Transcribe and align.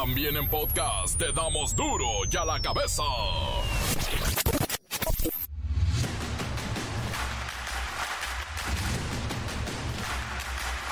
También 0.00 0.36
en 0.36 0.48
podcast 0.48 1.18
te 1.18 1.32
damos 1.32 1.74
duro 1.74 2.06
y 2.30 2.36
a 2.36 2.44
la 2.44 2.60
cabeza. 2.60 3.02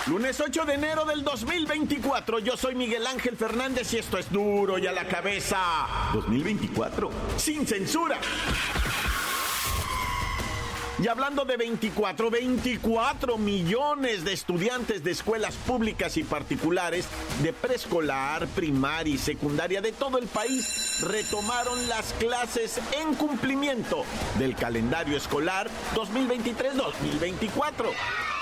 Lunes 0.08 0.40
8 0.40 0.64
de 0.64 0.74
enero 0.74 1.04
del 1.04 1.22
2024, 1.22 2.40
yo 2.40 2.56
soy 2.56 2.74
Miguel 2.74 3.06
Ángel 3.06 3.36
Fernández 3.36 3.94
y 3.94 3.98
esto 3.98 4.18
es 4.18 4.28
duro 4.32 4.76
y 4.76 4.88
a 4.88 4.92
la 4.92 5.06
cabeza. 5.06 5.60
2024, 6.12 7.08
sin 7.36 7.64
censura. 7.64 8.18
Y 10.98 11.08
hablando 11.08 11.44
de 11.44 11.58
24, 11.58 12.30
24 12.30 13.36
millones 13.36 14.24
de 14.24 14.32
estudiantes 14.32 15.04
de 15.04 15.10
escuelas 15.10 15.54
públicas 15.54 16.16
y 16.16 16.24
particulares, 16.24 17.06
de 17.42 17.52
preescolar, 17.52 18.46
primaria 18.48 19.14
y 19.14 19.18
secundaria 19.18 19.82
de 19.82 19.92
todo 19.92 20.16
el 20.16 20.26
país, 20.26 21.04
retomaron 21.06 21.86
las 21.88 22.14
clases 22.14 22.80
en 22.98 23.14
cumplimiento 23.14 24.04
del 24.38 24.56
calendario 24.56 25.18
escolar 25.18 25.68
2023-2024. 25.94 28.35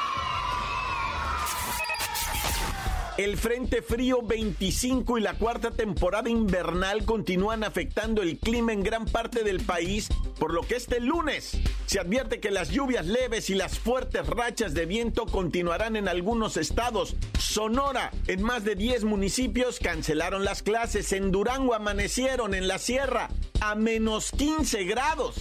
El 3.16 3.36
Frente 3.36 3.80
Frío 3.80 4.22
25 4.22 5.18
y 5.18 5.20
la 5.20 5.34
cuarta 5.34 5.70
temporada 5.70 6.28
invernal 6.28 7.04
continúan 7.04 7.62
afectando 7.62 8.22
el 8.22 8.38
clima 8.38 8.72
en 8.72 8.82
gran 8.82 9.04
parte 9.04 9.44
del 9.44 9.60
país, 9.60 10.08
por 10.40 10.52
lo 10.52 10.62
que 10.62 10.74
este 10.74 10.98
lunes 10.98 11.56
se 11.86 12.00
advierte 12.00 12.40
que 12.40 12.50
las 12.50 12.70
lluvias 12.70 13.06
leves 13.06 13.50
y 13.50 13.54
las 13.54 13.78
fuertes 13.78 14.26
rachas 14.26 14.74
de 14.74 14.86
viento 14.86 15.26
continuarán 15.26 15.94
en 15.94 16.08
algunos 16.08 16.56
estados. 16.56 17.14
Sonora, 17.38 18.10
en 18.26 18.42
más 18.42 18.64
de 18.64 18.74
10 18.74 19.04
municipios, 19.04 19.78
cancelaron 19.78 20.44
las 20.44 20.64
clases. 20.64 21.12
En 21.12 21.30
Durango 21.30 21.74
amanecieron 21.74 22.52
en 22.52 22.66
la 22.66 22.78
sierra 22.78 23.28
a 23.60 23.76
menos 23.76 24.32
15 24.32 24.82
grados. 24.86 25.36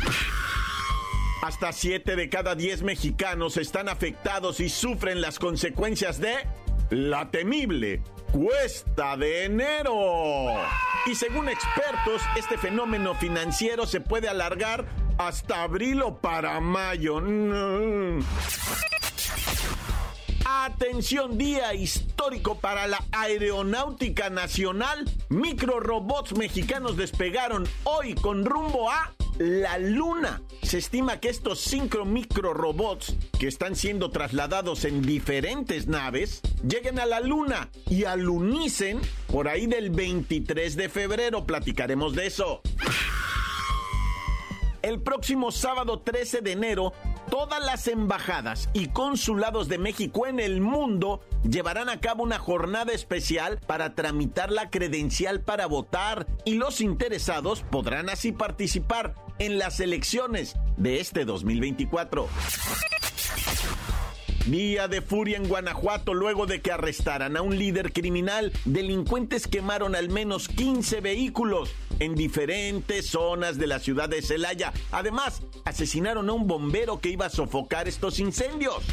Hasta 1.42 1.74
7 1.74 2.16
de 2.16 2.30
cada 2.30 2.54
10 2.54 2.84
mexicanos 2.84 3.58
están 3.58 3.90
afectados 3.90 4.60
y 4.60 4.70
sufren 4.70 5.22
las 5.22 5.40
consecuencias 5.40 6.20
de 6.20 6.36
la 6.94 7.30
temible 7.32 8.02
cuesta 8.32 9.18
de 9.18 9.46
enero. 9.46 9.94
Y 11.06 11.16
según 11.16 11.50
expertos, 11.50 12.22
este 12.38 12.58
fenómeno 12.58 13.16
financiero 13.16 13.86
se 13.86 14.00
puede 14.00 14.30
alargar 14.30 14.86
hasta 15.18 15.64
abril 15.64 16.04
o 16.04 16.18
para 16.18 16.60
mayo. 16.60 17.22
Atención, 20.46 21.38
día 21.38 21.74
histórico 21.74 22.60
para 22.60 22.86
la 22.88 23.04
aeronáutica 23.12 24.30
nacional. 24.30 25.10
Microrobots 25.30 26.38
mexicanos 26.38 26.96
despegaron 26.96 27.68
hoy 27.86 28.14
con 28.14 28.46
rumbo 28.46 28.90
a 28.92 29.14
la 29.38 29.78
Luna. 29.78 30.42
Se 30.62 30.78
estima 30.78 31.20
que 31.20 31.30
estos 31.30 31.60
cinco 31.60 32.06
microrobots 32.06 33.16
que 33.40 33.48
están 33.48 33.76
siendo 33.76 34.12
trasladados 34.12 34.86
en 34.86 35.02
diferentes 35.02 35.88
naves 35.88 36.42
lleguen 36.68 37.00
a 37.00 37.06
la 37.06 37.20
Luna 37.20 37.70
y 37.90 38.06
alunicen 38.06 39.02
por 39.28 39.48
ahí 39.48 39.68
del 39.68 39.90
23 39.90 40.76
de 40.76 40.90
febrero. 40.90 41.46
Platicaremos 41.46 42.16
de 42.16 42.28
eso. 42.28 42.62
El 44.82 45.02
próximo 45.02 45.52
sábado 45.52 46.02
13 46.02 46.42
de 46.42 46.52
enero 46.52 46.94
todas 47.30 47.64
las 47.66 47.88
embajadas 47.88 48.70
y 48.74 48.90
consulados 48.90 49.68
de 49.68 49.78
México 49.78 50.28
en 50.28 50.40
el 50.40 50.62
mundo 50.62 51.22
llevarán 51.50 51.90
a 51.90 52.00
cabo 52.00 52.22
una 52.22 52.38
jornada 52.38 52.92
especial 52.92 53.60
para 53.66 53.96
tramitar 53.96 54.52
la 54.52 54.70
credencial 54.70 55.42
para 55.42 55.66
votar 55.66 56.28
y 56.46 56.56
los 56.56 56.82
interesados 56.82 57.64
podrán 57.64 58.10
así 58.10 58.34
participar 58.34 59.16
en 59.40 59.58
las 59.58 59.80
elecciones 59.80 60.56
de 60.78 61.00
este 61.00 61.26
2024. 61.26 62.28
Día 64.46 64.90
de 64.90 65.02
furia 65.02 65.38
en 65.38 65.48
Guanajuato 65.48 66.14
luego 66.14 66.46
de 66.46 66.62
que 66.62 66.72
arrestaran 66.72 67.38
a 67.38 67.42
un 67.42 67.58
líder 67.58 67.94
criminal. 67.94 68.52
Delincuentes 68.66 69.48
quemaron 69.48 69.96
al 69.96 70.10
menos 70.10 70.50
15 70.50 71.00
vehículos 71.00 71.72
en 72.00 72.14
diferentes 72.14 73.08
zonas 73.08 73.58
de 73.58 73.68
la 73.68 73.80
ciudad 73.80 74.10
de 74.10 74.22
Celaya. 74.22 74.74
Además, 74.92 75.44
asesinaron 75.64 76.30
a 76.30 76.34
un 76.34 76.46
bombero 76.46 77.00
que 77.00 77.10
iba 77.10 77.28
a 77.28 77.30
sofocar 77.30 77.88
estos 77.88 78.20
incendios. 78.20 78.84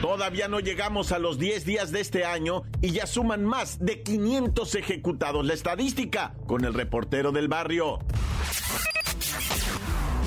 Todavía 0.00 0.48
no 0.48 0.60
llegamos 0.60 1.12
a 1.12 1.18
los 1.18 1.38
10 1.38 1.66
días 1.66 1.92
de 1.92 2.00
este 2.00 2.24
año 2.24 2.62
y 2.80 2.92
ya 2.92 3.06
suman 3.06 3.44
más 3.44 3.78
de 3.84 4.02
500 4.02 4.74
ejecutados. 4.76 5.44
La 5.44 5.52
estadística 5.52 6.34
con 6.46 6.64
el 6.64 6.72
reportero 6.72 7.32
del 7.32 7.48
barrio. 7.48 7.98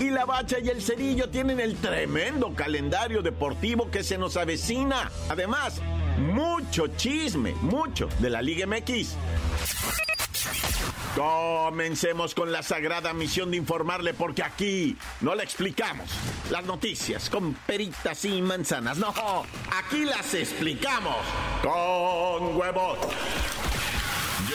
Y 0.04 0.10
la 0.10 0.26
Bacha 0.26 0.60
y 0.60 0.68
el 0.68 0.82
Cerillo 0.82 1.30
tienen 1.30 1.62
el 1.62 1.78
tremendo 1.78 2.54
calendario 2.54 3.22
deportivo 3.22 3.90
que 3.90 4.04
se 4.04 4.18
nos 4.18 4.36
avecina. 4.36 5.10
Además, 5.30 5.80
mucho 6.18 6.88
chisme, 6.88 7.54
mucho 7.62 8.10
de 8.20 8.30
la 8.30 8.42
Liga 8.42 8.68
MX. 8.68 9.16
Comencemos 11.16 12.36
con 12.36 12.52
la 12.52 12.64
sagrada 12.64 13.14
misión 13.14 13.52
de 13.52 13.56
informarle 13.56 14.14
porque 14.14 14.44
aquí 14.44 14.98
no 15.22 15.36
le 15.36 15.44
explicamos 15.44 16.10
las 16.52 16.66
noticias 16.66 17.30
con 17.30 17.54
peritas 17.54 18.26
y 18.26 18.42
manzanas. 18.42 18.98
No, 18.98 19.14
aquí 19.72 20.04
las 20.04 20.34
explicamos 20.34 21.16
con 21.62 22.58
huevos. 22.58 22.98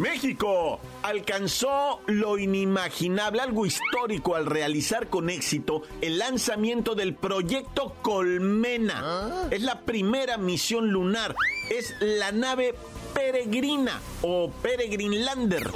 México 0.00 0.80
alcanzó 1.02 2.00
lo 2.06 2.38
inimaginable, 2.38 3.42
algo 3.42 3.66
histórico 3.66 4.34
al 4.34 4.46
realizar 4.46 5.08
con 5.08 5.28
éxito 5.28 5.82
el 6.00 6.16
lanzamiento 6.16 6.94
del 6.94 7.14
proyecto 7.14 7.94
Colmena. 8.00 9.48
Es 9.50 9.60
la 9.60 9.80
primera 9.82 10.38
misión 10.38 10.88
lunar, 10.88 11.36
es 11.68 11.94
la 12.00 12.32
nave 12.32 12.74
peregrina 13.12 14.00
o 14.22 14.50
Peregrinlander 14.62 15.70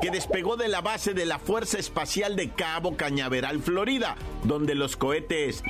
que 0.00 0.10
despegó 0.10 0.56
de 0.56 0.68
la 0.68 0.80
base 0.80 1.12
de 1.12 1.26
la 1.26 1.38
Fuerza 1.38 1.78
Espacial 1.78 2.34
de 2.34 2.48
Cabo 2.48 2.96
Cañaveral, 2.96 3.60
Florida, 3.60 4.16
donde 4.44 4.74
los 4.74 4.96
cohetes 4.96 5.62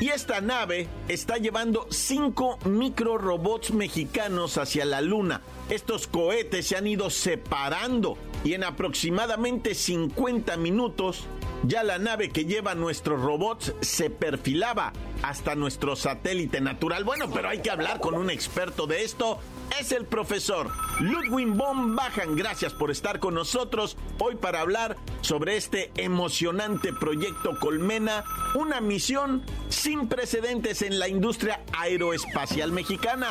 y 0.00 0.08
esta 0.08 0.40
nave 0.40 0.88
está 1.08 1.36
llevando 1.36 1.86
cinco 1.90 2.58
microrobots 2.64 3.72
mexicanos 3.72 4.58
hacia 4.58 4.84
la 4.84 5.00
Luna. 5.00 5.40
Estos 5.68 6.06
cohetes 6.06 6.66
se 6.66 6.76
han 6.76 6.86
ido 6.86 7.10
separando 7.10 8.18
y 8.42 8.54
en 8.54 8.64
aproximadamente 8.64 9.74
50 9.74 10.56
minutos 10.56 11.26
ya 11.66 11.82
la 11.82 11.98
nave 11.98 12.30
que 12.30 12.44
lleva 12.44 12.74
nuestros 12.74 13.20
robots 13.20 13.72
se 13.80 14.10
perfilaba 14.10 14.92
hasta 15.22 15.54
nuestro 15.54 15.96
satélite 15.96 16.60
natural. 16.60 17.04
Bueno, 17.04 17.30
pero 17.32 17.48
hay 17.48 17.60
que 17.60 17.70
hablar 17.70 18.00
con 18.00 18.14
un 18.14 18.28
experto 18.28 18.86
de 18.86 19.04
esto 19.04 19.38
es 19.80 19.92
el 19.92 20.06
profesor 20.06 20.70
Ludwig 21.00 21.48
von 21.48 21.96
Bajan. 21.96 22.36
Gracias 22.36 22.72
por 22.72 22.90
estar 22.90 23.18
con 23.18 23.34
nosotros 23.34 23.96
hoy 24.18 24.36
para 24.36 24.60
hablar 24.60 24.96
sobre 25.20 25.56
este 25.56 25.90
emocionante 25.96 26.92
proyecto 26.92 27.58
Colmena, 27.58 28.24
una 28.54 28.80
misión 28.80 29.42
sin 29.68 30.08
precedentes 30.08 30.82
en 30.82 30.98
la 30.98 31.08
industria 31.08 31.60
aeroespacial 31.78 32.72
mexicana. 32.72 33.28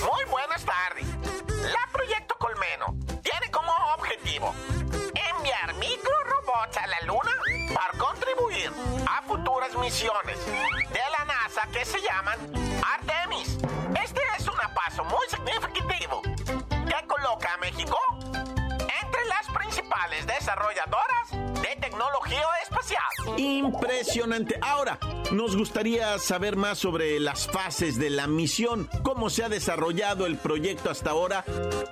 Muy 0.00 0.33
Ahora, 24.60 25.00
nos 25.32 25.56
gustaría 25.56 26.20
saber 26.20 26.54
más 26.54 26.78
sobre 26.78 27.18
las 27.18 27.48
fases 27.48 27.98
de 27.98 28.10
la 28.10 28.28
misión, 28.28 28.88
cómo 29.02 29.28
se 29.28 29.42
ha 29.42 29.48
desarrollado 29.48 30.26
el 30.26 30.38
proyecto 30.38 30.88
hasta 30.88 31.10
ahora 31.10 31.44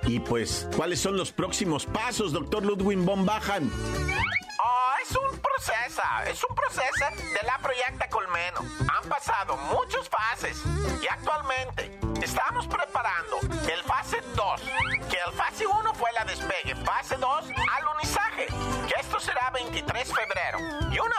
y 0.03 0.21
pues 0.21 0.69
cuáles 0.77 1.01
son 1.01 1.17
los 1.17 1.33
próximos 1.33 1.85
pasos, 1.85 2.31
doctor 2.31 2.63
Ludwig 2.63 2.99
von 2.99 3.25
Bajan. 3.25 3.69
Oh, 3.69 4.91
es 5.01 5.11
un 5.11 5.37
proceso, 5.37 6.01
es 6.25 6.41
un 6.49 6.55
proceso 6.55 7.05
de 7.17 7.45
la 7.45 7.57
Proyecta 7.57 8.07
Colmeno. 8.07 8.59
Han 8.79 9.09
pasado 9.09 9.57
muchas 9.73 10.07
fases 10.07 10.63
y 11.03 11.07
actualmente 11.07 11.99
estamos 12.23 12.67
preparando 12.67 13.39
el 13.69 13.83
fase 13.83 14.17
2, 14.33 14.61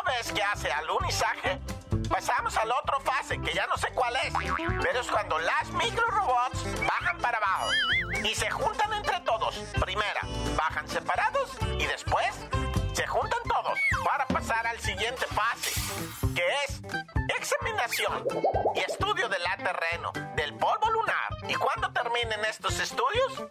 una 0.01 0.13
vez 0.13 0.33
que 0.33 0.43
hace 0.43 0.73
alunizaje, 0.73 1.61
pasamos 2.09 2.57
a 2.57 2.65
la 2.65 2.75
otra 2.79 2.99
fase, 3.01 3.41
que 3.41 3.53
ya 3.53 3.67
no 3.67 3.77
sé 3.77 3.89
cuál 3.95 4.15
es, 4.17 4.33
pero 4.83 5.01
es 5.01 5.11
cuando 5.11 5.39
las 5.39 5.71
microrobots 5.71 6.87
bajan 6.87 7.19
para 7.19 7.39
abajo 7.39 7.71
y 8.23 8.35
se 8.35 8.51
juntan 8.51 8.93
entre 8.95 9.21
todos. 9.21 9.57
Primera, 9.81 10.21
bajan 10.57 10.89
separados 10.89 11.51
y 11.79 11.87
después 11.87 12.35
se 12.93 13.07
juntan 13.07 13.41
todos 13.45 13.79
para 14.05 14.27
pasar 14.27 14.67
al 14.67 14.81
siguiente 14.81 15.27
fase, 15.27 15.73
que 16.35 16.47
es 16.65 16.81
examinación 17.37 18.27
y 18.75 18.81
estudio 18.81 19.29
del 19.29 19.43
terreno, 19.59 20.13
del 20.37 20.55
polvo 20.55 20.91
lunar. 20.91 21.29
Y 21.49 21.55
cuando 21.55 21.93
terminen 21.93 22.45
estos 22.45 22.79
estudios, 22.81 23.45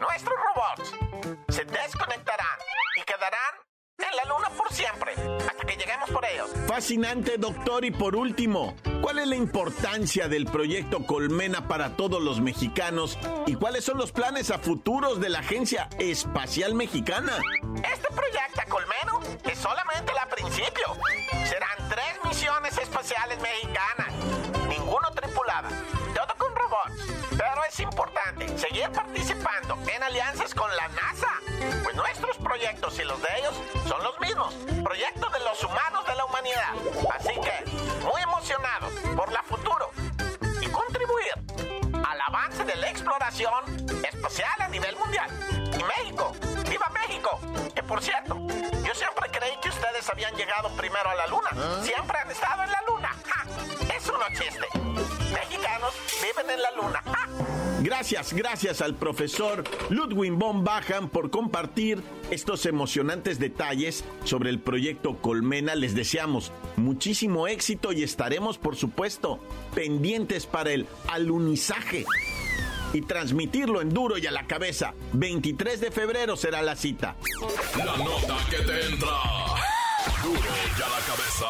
nuestros 0.00 0.34
robots 0.54 0.92
se 1.48 1.64
desconectarán 1.64 2.58
y 2.96 3.02
quedarán 3.02 3.65
en 3.98 4.16
la 4.16 4.24
luna 4.24 4.50
por 4.50 4.70
siempre, 4.72 5.12
hasta 5.12 5.66
que 5.66 5.76
lleguemos 5.76 6.10
por 6.10 6.24
ellos. 6.24 6.50
Fascinante, 6.66 7.38
doctor. 7.38 7.84
Y 7.84 7.90
por 7.90 8.14
último, 8.14 8.74
¿cuál 9.00 9.18
es 9.18 9.26
la 9.26 9.36
importancia 9.36 10.28
del 10.28 10.46
proyecto 10.46 11.06
Colmena 11.06 11.66
para 11.66 11.96
todos 11.96 12.22
los 12.22 12.40
mexicanos? 12.40 13.18
¿Y 13.46 13.54
cuáles 13.54 13.84
son 13.84 13.96
los 13.96 14.12
planes 14.12 14.50
a 14.50 14.58
futuros 14.58 15.20
de 15.20 15.30
la 15.30 15.38
Agencia 15.40 15.88
Espacial 15.98 16.74
Mexicana? 16.74 17.38
Este 17.76 18.08
proyecto 18.08 18.62
Colmeno 18.68 19.20
es 19.44 19.58
solamente 19.58 20.12
la 20.12 20.28
principio. 20.28 20.86
Serán 21.46 21.88
tres 21.88 22.18
misiones 22.24 22.76
espaciales 22.78 23.38
mexicanas, 23.40 24.12
ninguno 24.68 25.10
tripulada, 25.12 25.68
es 27.76 27.80
importante 27.80 28.48
seguir 28.56 28.88
participando 28.90 29.76
en 29.94 30.02
alianzas 30.02 30.54
con 30.54 30.74
la 30.74 30.88
NASA, 30.88 31.28
pues 31.82 31.94
nuestros 31.94 32.38
proyectos 32.38 32.98
y 32.98 33.04
los 33.04 33.20
de 33.20 33.28
ellos 33.38 33.54
son 33.86 34.02
los 34.02 34.18
mismos, 34.18 34.54
proyectos 34.82 35.30
de 35.30 35.40
los 35.40 35.62
humanos 35.62 36.06
de 36.06 36.14
la 36.14 36.24
humanidad. 36.24 36.72
Así 37.14 37.34
que, 37.34 37.70
muy 38.02 38.22
emocionados 38.22 38.92
por 39.14 39.30
la 39.30 39.42
futuro 39.42 39.55
exploración 43.06 44.02
espacial 44.02 44.60
a 44.60 44.68
nivel 44.68 44.96
mundial. 44.96 45.30
Y 45.78 45.82
México, 45.84 46.32
¡viva 46.68 46.90
México! 46.92 47.38
Que 47.72 47.82
por 47.82 48.02
cierto, 48.02 48.36
yo 48.48 48.94
siempre 48.94 49.30
creí 49.30 49.52
que 49.62 49.68
ustedes 49.68 50.08
habían 50.10 50.34
llegado 50.34 50.70
primero 50.76 51.08
a 51.08 51.14
la 51.14 51.26
luna. 51.28 51.84
Siempre 51.84 52.18
han 52.18 52.30
estado 52.30 52.64
en 52.64 52.72
la 52.72 52.82
luna. 52.88 53.16
¡Ja! 53.24 53.96
Eso 53.96 54.12
no 54.12 54.26
chiste. 54.30 54.66
Mexicanos 55.32 55.94
viven 56.20 56.50
en 56.50 56.62
la 56.62 56.70
luna. 56.72 57.02
¡Ja! 57.04 57.28
Gracias, 57.80 58.32
gracias 58.32 58.80
al 58.80 58.96
profesor 58.96 59.62
Ludwig 59.90 60.32
von 60.32 60.64
Bajan 60.64 61.08
por 61.08 61.30
compartir 61.30 62.02
estos 62.30 62.66
emocionantes 62.66 63.38
detalles 63.38 64.04
sobre 64.24 64.50
el 64.50 64.58
proyecto 64.58 65.18
Colmena. 65.18 65.76
Les 65.76 65.94
deseamos 65.94 66.50
muchísimo 66.76 67.46
éxito 67.46 67.92
y 67.92 68.02
estaremos, 68.02 68.58
por 68.58 68.74
supuesto, 68.74 69.38
pendientes 69.74 70.46
para 70.46 70.72
el 70.72 70.88
alunizaje 71.06 72.04
y 72.92 73.02
transmitirlo 73.02 73.80
en 73.80 73.90
duro 73.90 74.18
y 74.18 74.26
a 74.26 74.30
la 74.30 74.46
cabeza. 74.46 74.94
23 75.12 75.80
de 75.80 75.90
febrero 75.90 76.36
será 76.36 76.62
la 76.62 76.76
cita. 76.76 77.16
La 77.76 77.96
nota 77.96 78.36
que 78.50 78.58
te 78.58 78.86
entra. 78.86 79.08
Duro 80.22 80.40
y 80.40 80.82
a 80.82 80.88
la 80.88 81.06
cabeza. 81.06 81.46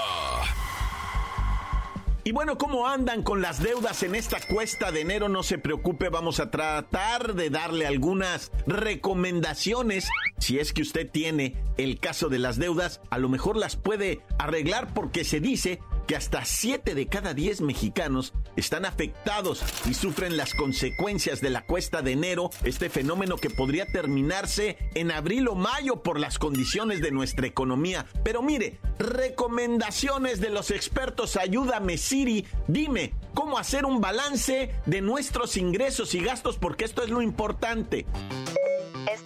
Y 2.26 2.32
bueno, 2.32 2.58
¿cómo 2.58 2.88
andan 2.88 3.22
con 3.22 3.40
las 3.40 3.62
deudas 3.62 4.02
en 4.02 4.16
esta 4.16 4.40
cuesta 4.40 4.90
de 4.90 5.02
enero? 5.02 5.28
No 5.28 5.44
se 5.44 5.58
preocupe, 5.58 6.08
vamos 6.08 6.40
a 6.40 6.50
tratar 6.50 7.34
de 7.34 7.50
darle 7.50 7.86
algunas 7.86 8.50
recomendaciones. 8.66 10.08
Si 10.38 10.58
es 10.58 10.72
que 10.72 10.82
usted 10.82 11.08
tiene 11.08 11.54
el 11.76 12.00
caso 12.00 12.28
de 12.28 12.40
las 12.40 12.58
deudas, 12.58 13.00
a 13.10 13.18
lo 13.18 13.28
mejor 13.28 13.56
las 13.56 13.76
puede 13.76 14.22
arreglar 14.40 14.92
porque 14.92 15.22
se 15.22 15.38
dice 15.38 15.78
que 16.06 16.16
hasta 16.16 16.44
7 16.44 16.94
de 16.94 17.06
cada 17.06 17.34
10 17.34 17.60
mexicanos 17.60 18.32
están 18.56 18.84
afectados 18.84 19.62
y 19.88 19.94
sufren 19.94 20.36
las 20.36 20.54
consecuencias 20.54 21.40
de 21.40 21.50
la 21.50 21.66
cuesta 21.66 22.02
de 22.02 22.12
enero, 22.12 22.50
este 22.64 22.88
fenómeno 22.88 23.36
que 23.36 23.50
podría 23.50 23.86
terminarse 23.86 24.78
en 24.94 25.10
abril 25.10 25.48
o 25.48 25.54
mayo 25.54 26.02
por 26.02 26.18
las 26.18 26.38
condiciones 26.38 27.00
de 27.00 27.10
nuestra 27.10 27.46
economía. 27.46 28.06
Pero 28.22 28.42
mire, 28.42 28.78
recomendaciones 28.98 30.40
de 30.40 30.50
los 30.50 30.70
expertos, 30.70 31.36
ayúdame 31.36 31.98
Siri, 31.98 32.46
dime 32.68 33.12
cómo 33.34 33.58
hacer 33.58 33.84
un 33.84 34.00
balance 34.00 34.70
de 34.86 35.00
nuestros 35.00 35.56
ingresos 35.56 36.14
y 36.14 36.20
gastos 36.20 36.56
porque 36.56 36.84
esto 36.84 37.02
es 37.02 37.10
lo 37.10 37.22
importante. 37.22 38.06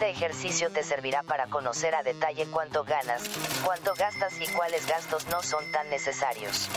Este 0.00 0.12
ejercicio 0.12 0.70
te 0.70 0.82
servirá 0.82 1.22
para 1.22 1.48
conocer 1.48 1.94
a 1.94 2.02
detalle 2.02 2.46
cuánto 2.46 2.84
ganas, 2.84 3.22
cuánto 3.62 3.92
gastas 3.98 4.32
y 4.40 4.46
cuáles 4.54 4.86
gastos 4.86 5.28
no 5.28 5.42
son 5.42 5.62
tan 5.72 5.90
necesarios. 5.90 6.70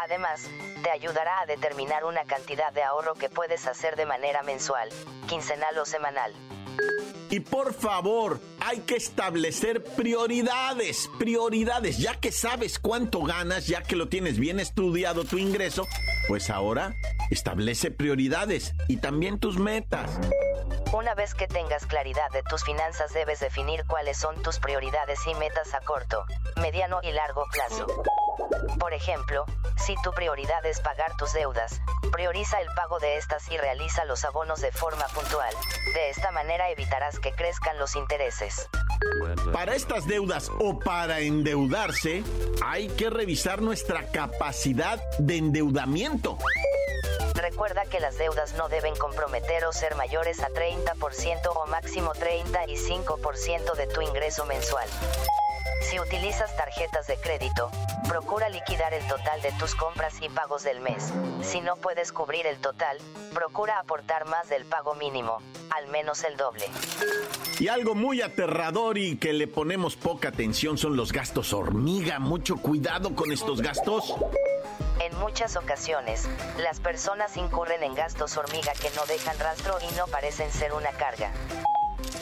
Además, 0.00 0.48
te 0.84 0.92
ayudará 0.92 1.40
a 1.40 1.46
determinar 1.46 2.04
una 2.04 2.22
cantidad 2.26 2.72
de 2.72 2.84
ahorro 2.84 3.14
que 3.14 3.30
puedes 3.30 3.66
hacer 3.66 3.96
de 3.96 4.06
manera 4.06 4.44
mensual, 4.44 4.90
quincenal 5.28 5.76
o 5.76 5.84
semanal. 5.84 6.32
Y 7.30 7.40
por 7.40 7.74
favor, 7.74 8.38
hay 8.60 8.78
que 8.78 8.94
establecer 8.94 9.82
prioridades, 9.82 11.10
prioridades. 11.18 11.98
Ya 11.98 12.20
que 12.20 12.30
sabes 12.30 12.78
cuánto 12.78 13.24
ganas, 13.24 13.66
ya 13.66 13.82
que 13.82 13.96
lo 13.96 14.08
tienes 14.08 14.38
bien 14.38 14.60
estudiado 14.60 15.24
tu 15.24 15.36
ingreso, 15.36 15.88
pues 16.28 16.48
ahora 16.48 16.94
establece 17.32 17.90
prioridades 17.90 18.74
y 18.86 18.98
también 18.98 19.40
tus 19.40 19.58
metas. 19.58 20.20
Una 20.92 21.14
vez 21.14 21.34
que 21.34 21.46
tengas 21.46 21.86
claridad 21.86 22.30
de 22.32 22.42
tus 22.42 22.64
finanzas 22.64 23.12
debes 23.12 23.38
definir 23.38 23.84
cuáles 23.86 24.18
son 24.18 24.42
tus 24.42 24.58
prioridades 24.58 25.20
y 25.26 25.34
metas 25.36 25.72
a 25.72 25.80
corto, 25.80 26.24
mediano 26.56 26.98
y 27.02 27.12
largo 27.12 27.44
plazo. 27.52 27.86
Por 28.78 28.92
ejemplo, 28.92 29.44
si 29.76 29.94
tu 30.02 30.10
prioridad 30.10 30.66
es 30.66 30.80
pagar 30.80 31.16
tus 31.16 31.32
deudas, 31.32 31.80
prioriza 32.10 32.60
el 32.60 32.66
pago 32.74 32.98
de 32.98 33.18
estas 33.18 33.48
y 33.52 33.56
realiza 33.56 34.04
los 34.04 34.24
abonos 34.24 34.60
de 34.60 34.72
forma 34.72 35.06
puntual. 35.14 35.54
De 35.94 36.10
esta 36.10 36.32
manera 36.32 36.70
evitarás 36.70 37.20
que 37.20 37.32
crezcan 37.32 37.78
los 37.78 37.94
intereses. 37.94 38.68
Para 39.52 39.76
estas 39.76 40.06
deudas 40.06 40.50
o 40.58 40.78
para 40.78 41.20
endeudarse, 41.20 42.24
hay 42.64 42.88
que 42.88 43.10
revisar 43.10 43.62
nuestra 43.62 44.06
capacidad 44.10 45.00
de 45.18 45.36
endeudamiento. 45.36 46.36
Recuerda 47.60 47.84
que 47.90 48.00
las 48.00 48.16
deudas 48.16 48.54
no 48.54 48.70
deben 48.70 48.96
comprometer 48.96 49.66
o 49.66 49.72
ser 49.74 49.94
mayores 49.94 50.40
a 50.40 50.48
30% 50.48 51.40
o 51.54 51.66
máximo 51.66 52.12
35% 52.14 53.74
de 53.76 53.86
tu 53.86 54.00
ingreso 54.00 54.46
mensual. 54.46 54.88
Si 55.82 56.00
utilizas 56.00 56.56
tarjetas 56.56 57.06
de 57.06 57.18
crédito, 57.18 57.70
procura 58.08 58.48
liquidar 58.48 58.94
el 58.94 59.06
total 59.06 59.42
de 59.42 59.52
tus 59.58 59.74
compras 59.74 60.14
y 60.22 60.30
pagos 60.30 60.62
del 60.62 60.80
mes. 60.80 61.12
Si 61.42 61.60
no 61.60 61.76
puedes 61.76 62.12
cubrir 62.12 62.46
el 62.46 62.56
total, 62.56 62.96
procura 63.34 63.78
aportar 63.78 64.24
más 64.24 64.48
del 64.48 64.64
pago 64.64 64.94
mínimo, 64.94 65.42
al 65.68 65.86
menos 65.88 66.24
el 66.24 66.38
doble. 66.38 66.64
Y 67.58 67.68
algo 67.68 67.94
muy 67.94 68.22
aterrador 68.22 68.96
y 68.96 69.18
que 69.18 69.34
le 69.34 69.46
ponemos 69.46 69.96
poca 69.96 70.30
atención 70.30 70.78
son 70.78 70.96
los 70.96 71.12
gastos 71.12 71.52
hormiga. 71.52 72.20
Mucho 72.20 72.56
cuidado 72.56 73.14
con 73.14 73.30
estos 73.30 73.60
gastos. 73.60 74.14
En 75.00 75.16
muchas 75.18 75.56
ocasiones, 75.56 76.28
las 76.58 76.78
personas 76.78 77.38
incurren 77.38 77.82
en 77.82 77.94
gastos 77.94 78.36
hormiga 78.36 78.72
que 78.74 78.90
no 78.90 79.06
dejan 79.06 79.38
rastro 79.38 79.78
y 79.80 79.94
no 79.96 80.06
parecen 80.08 80.52
ser 80.52 80.74
una 80.74 80.90
carga. 80.90 81.32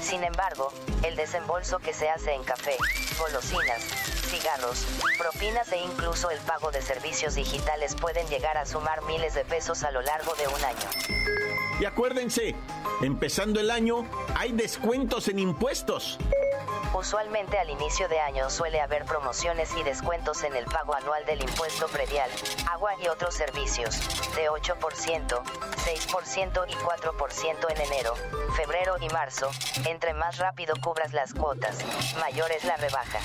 Sin 0.00 0.22
embargo, 0.22 0.72
el 1.02 1.16
desembolso 1.16 1.80
que 1.80 1.92
se 1.92 2.08
hace 2.08 2.34
en 2.34 2.44
café, 2.44 2.76
golosinas, 3.18 3.82
cigarros, 4.28 4.86
propinas 5.18 5.72
e 5.72 5.78
incluso 5.78 6.30
el 6.30 6.38
pago 6.40 6.70
de 6.70 6.80
servicios 6.80 7.34
digitales 7.34 7.96
pueden 7.96 8.26
llegar 8.28 8.56
a 8.56 8.64
sumar 8.64 9.02
miles 9.06 9.34
de 9.34 9.44
pesos 9.44 9.82
a 9.82 9.90
lo 9.90 10.00
largo 10.00 10.32
de 10.36 10.46
un 10.46 10.64
año. 10.64 10.88
Y 11.80 11.84
acuérdense, 11.84 12.54
empezando 13.02 13.58
el 13.58 13.72
año, 13.72 14.08
hay 14.36 14.52
descuentos 14.52 15.26
en 15.26 15.40
impuestos. 15.40 16.18
Usualmente 16.94 17.58
al 17.58 17.70
inicio 17.70 18.08
de 18.08 18.18
año 18.18 18.48
suele 18.50 18.80
haber 18.80 19.04
promociones 19.04 19.70
y 19.78 19.82
descuentos 19.82 20.42
en 20.42 20.56
el 20.56 20.64
pago 20.64 20.94
anual 20.94 21.24
del 21.26 21.42
impuesto 21.42 21.86
predial, 21.88 22.30
agua 22.70 22.92
y 23.02 23.08
otros 23.08 23.34
servicios, 23.34 23.98
de 24.34 24.48
8%, 24.48 24.74
6% 24.76 26.64
y 26.68 26.74
4% 26.74 27.70
en 27.70 27.80
enero, 27.80 28.14
febrero 28.56 28.96
y 29.00 29.08
marzo. 29.10 29.50
Entre 29.86 30.14
más 30.14 30.38
rápido 30.38 30.74
cubras 30.82 31.12
las 31.12 31.34
cuotas, 31.34 31.78
mayor 32.20 32.50
es 32.52 32.64
la 32.64 32.76
rebaja. 32.76 33.18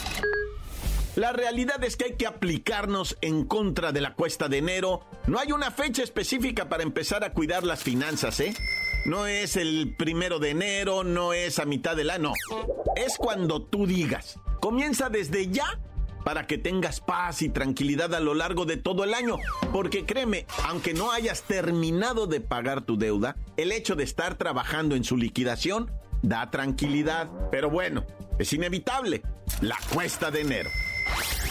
La 1.15 1.31
realidad 1.31 1.83
es 1.83 1.95
que 1.95 2.05
hay 2.05 2.15
que 2.15 2.25
aplicarnos 2.25 3.17
en 3.21 3.45
contra 3.45 3.91
de 3.91 4.01
la 4.01 4.15
cuesta 4.15 4.47
de 4.47 4.57
enero. 4.57 5.01
No 5.27 5.39
hay 5.39 5.51
una 5.51 5.69
fecha 5.69 6.01
específica 6.01 6.69
para 6.69 6.81
empezar 6.81 7.23
a 7.23 7.33
cuidar 7.33 7.63
las 7.63 7.83
finanzas, 7.83 8.39
¿eh? 8.39 8.53
No 9.05 9.27
es 9.27 9.57
el 9.57 9.95
primero 9.97 10.39
de 10.39 10.51
enero, 10.51 11.03
no 11.03 11.33
es 11.33 11.59
a 11.59 11.65
mitad 11.65 11.95
del 11.95 12.09
año. 12.09 12.31
Es 12.95 13.17
cuando 13.17 13.61
tú 13.61 13.85
digas. 13.85 14.39
Comienza 14.61 15.09
desde 15.09 15.49
ya 15.49 15.79
para 16.23 16.47
que 16.47 16.57
tengas 16.57 17.01
paz 17.01 17.41
y 17.41 17.49
tranquilidad 17.49 18.13
a 18.15 18.21
lo 18.21 18.33
largo 18.33 18.65
de 18.65 18.77
todo 18.77 19.03
el 19.03 19.13
año. 19.13 19.37
Porque 19.73 20.05
créeme, 20.05 20.45
aunque 20.69 20.93
no 20.93 21.11
hayas 21.11 21.43
terminado 21.43 22.27
de 22.27 22.39
pagar 22.39 22.81
tu 22.81 22.97
deuda, 22.97 23.35
el 23.57 23.73
hecho 23.73 23.95
de 23.95 24.05
estar 24.05 24.35
trabajando 24.35 24.95
en 24.95 25.03
su 25.03 25.17
liquidación 25.17 25.91
da 26.21 26.49
tranquilidad. 26.49 27.29
Pero 27.51 27.69
bueno, 27.69 28.05
es 28.39 28.53
inevitable. 28.53 29.21
La 29.59 29.77
cuesta 29.93 30.31
de 30.31 30.41
enero. 30.41 30.69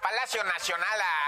Palacio 0.00 0.44
Nacional, 0.44 1.00
a 1.00 1.27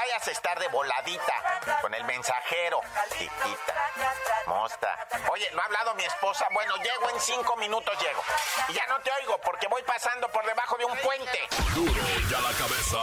vayas 0.01 0.27
a 0.27 0.31
estar 0.31 0.59
de 0.59 0.67
voladita 0.69 1.33
con 1.81 1.93
el 1.93 2.03
mensajero. 2.05 2.81
Chiquita. 3.11 3.75
Mosta. 4.47 5.07
Oye, 5.31 5.47
¿no 5.53 5.61
ha 5.61 5.65
hablado 5.65 5.93
mi 5.95 6.03
esposa? 6.03 6.45
Bueno, 6.53 6.73
llego 6.77 7.09
en 7.13 7.19
cinco 7.19 7.55
minutos, 7.57 7.93
llego. 7.99 8.21
Y 8.69 8.73
ya 8.73 8.87
no 8.87 8.99
te 9.01 9.11
oigo 9.21 9.39
porque 9.45 9.67
voy 9.67 9.83
pasando 9.83 10.27
por 10.29 10.45
debajo 10.45 10.77
de 10.77 10.85
un 10.85 10.97
puente. 10.97 11.39
Duro 11.75 12.01
y 12.29 12.33
a 12.33 12.41
la 12.41 12.51
cabeza. 12.57 12.97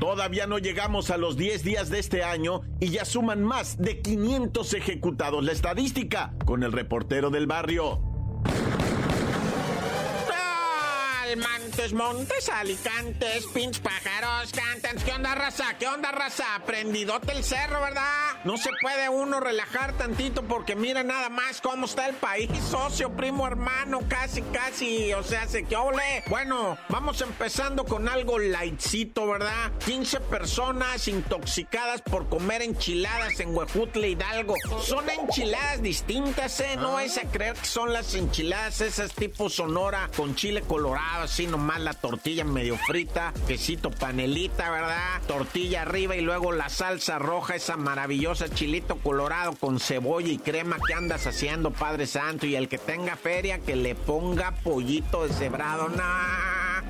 Todavía 0.00 0.46
no 0.46 0.58
llegamos 0.58 1.10
a 1.10 1.16
los 1.16 1.36
10 1.36 1.62
días 1.62 1.88
de 1.88 2.00
este 2.00 2.24
año 2.24 2.62
y 2.80 2.90
ya 2.90 3.04
suman 3.04 3.42
más 3.42 3.78
de 3.78 4.02
500 4.02 4.74
ejecutados. 4.74 5.44
La 5.44 5.52
estadística 5.52 6.32
con 6.44 6.62
el 6.62 6.72
reportero 6.72 7.30
del 7.30 7.46
barrio. 7.46 8.00
Montes, 11.72 11.92
montes, 11.94 12.48
alicantes, 12.50 13.46
pinch 13.54 13.80
pájaros, 13.80 14.52
cantan. 14.52 14.94
¿Qué 15.02 15.10
onda, 15.10 15.34
raza? 15.34 15.74
¿Qué 15.78 15.86
onda, 15.86 16.12
raza? 16.12 16.44
Prendidote 16.66 17.32
el 17.32 17.42
cerro, 17.42 17.80
¿verdad? 17.80 18.02
No 18.44 18.58
se 18.58 18.68
puede 18.82 19.08
uno 19.08 19.40
relajar 19.40 19.94
tantito 19.96 20.42
porque 20.42 20.76
mira 20.76 21.02
nada 21.02 21.30
más 21.30 21.62
cómo 21.62 21.86
está 21.86 22.10
el 22.10 22.14
país, 22.16 22.50
socio, 22.70 23.16
primo, 23.16 23.46
hermano, 23.46 24.00
casi, 24.06 24.42
casi. 24.42 25.14
O 25.14 25.22
sea, 25.22 25.48
se 25.48 25.64
que 25.64 25.74
ole. 25.74 26.22
Bueno, 26.28 26.76
vamos 26.90 27.22
empezando 27.22 27.86
con 27.86 28.06
algo 28.06 28.38
lightcito, 28.38 29.26
¿verdad? 29.26 29.72
15 29.86 30.20
personas 30.20 31.08
intoxicadas 31.08 32.02
por 32.02 32.28
comer 32.28 32.60
enchiladas 32.60 33.40
en 33.40 33.56
Huejutle 33.56 34.10
Hidalgo. 34.10 34.56
Son 34.82 35.08
enchiladas 35.08 35.80
distintas, 35.80 36.60
¿eh? 36.60 36.76
No 36.76 37.00
es 37.00 37.16
a 37.16 37.22
creer 37.22 37.54
que 37.54 37.64
son 37.64 37.94
las 37.94 38.14
enchiladas 38.14 38.82
esas 38.82 39.14
tipo 39.14 39.48
sonora 39.48 40.10
con 40.14 40.34
chile 40.34 40.60
colorado 40.60 41.22
así 41.22 41.46
nomás 41.46 41.61
la 41.78 41.94
tortilla 41.94 42.44
medio 42.44 42.76
frita, 42.76 43.32
quesito 43.46 43.90
panelita, 43.90 44.70
¿verdad? 44.70 45.20
Tortilla 45.26 45.82
arriba 45.82 46.16
y 46.16 46.20
luego 46.20 46.52
la 46.52 46.68
salsa 46.68 47.18
roja, 47.18 47.54
esa 47.54 47.76
maravillosa 47.76 48.48
chilito 48.48 48.96
colorado 48.96 49.52
con 49.52 49.78
cebolla 49.78 50.28
y 50.28 50.38
crema 50.38 50.78
que 50.86 50.94
andas 50.94 51.26
haciendo, 51.26 51.70
Padre 51.70 52.06
Santo. 52.06 52.46
Y 52.46 52.56
el 52.56 52.68
que 52.68 52.78
tenga 52.78 53.16
feria, 53.16 53.60
que 53.60 53.76
le 53.76 53.94
ponga 53.94 54.52
pollito 54.62 55.26
deshebrado. 55.26 55.88